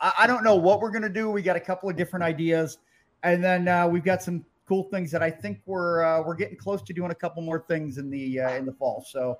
[0.00, 1.30] I, I don't know what we're going to do.
[1.30, 2.78] We got a couple of different ideas.
[3.22, 6.56] And then uh, we've got some cool things that I think we're uh, we're getting
[6.56, 9.04] close to doing a couple more things in the uh, in the fall.
[9.08, 9.38] So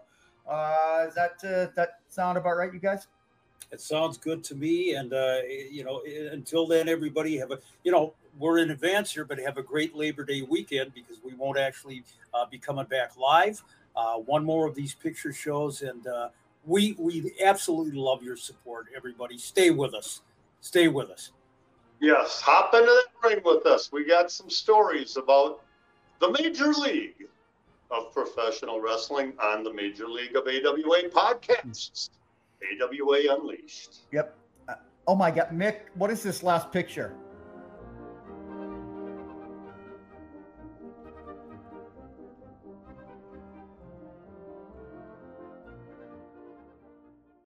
[0.48, 3.06] uh, is that uh, that sound about right, you guys?
[3.72, 4.94] It sounds good to me.
[4.94, 9.24] And, uh, you know, until then, everybody have a, you know, we're in advance here,
[9.24, 12.04] but have a great Labor Day weekend because we won't actually
[12.34, 13.62] uh, be coming back live.
[13.94, 15.82] Uh, one more of these picture shows.
[15.82, 16.28] And uh,
[16.64, 19.38] we, we absolutely love your support, everybody.
[19.38, 20.22] Stay with us.
[20.60, 21.32] Stay with us.
[22.00, 23.92] Yes, hop into the ring with us.
[23.92, 25.62] We got some stories about
[26.20, 27.28] the Major League
[27.90, 32.10] of Professional Wrestling on the Major League of AWA podcasts.
[32.80, 34.00] AWA Unleashed.
[34.12, 34.36] Yep.
[34.68, 34.74] Uh,
[35.06, 37.14] oh my God, Mick, what is this last picture?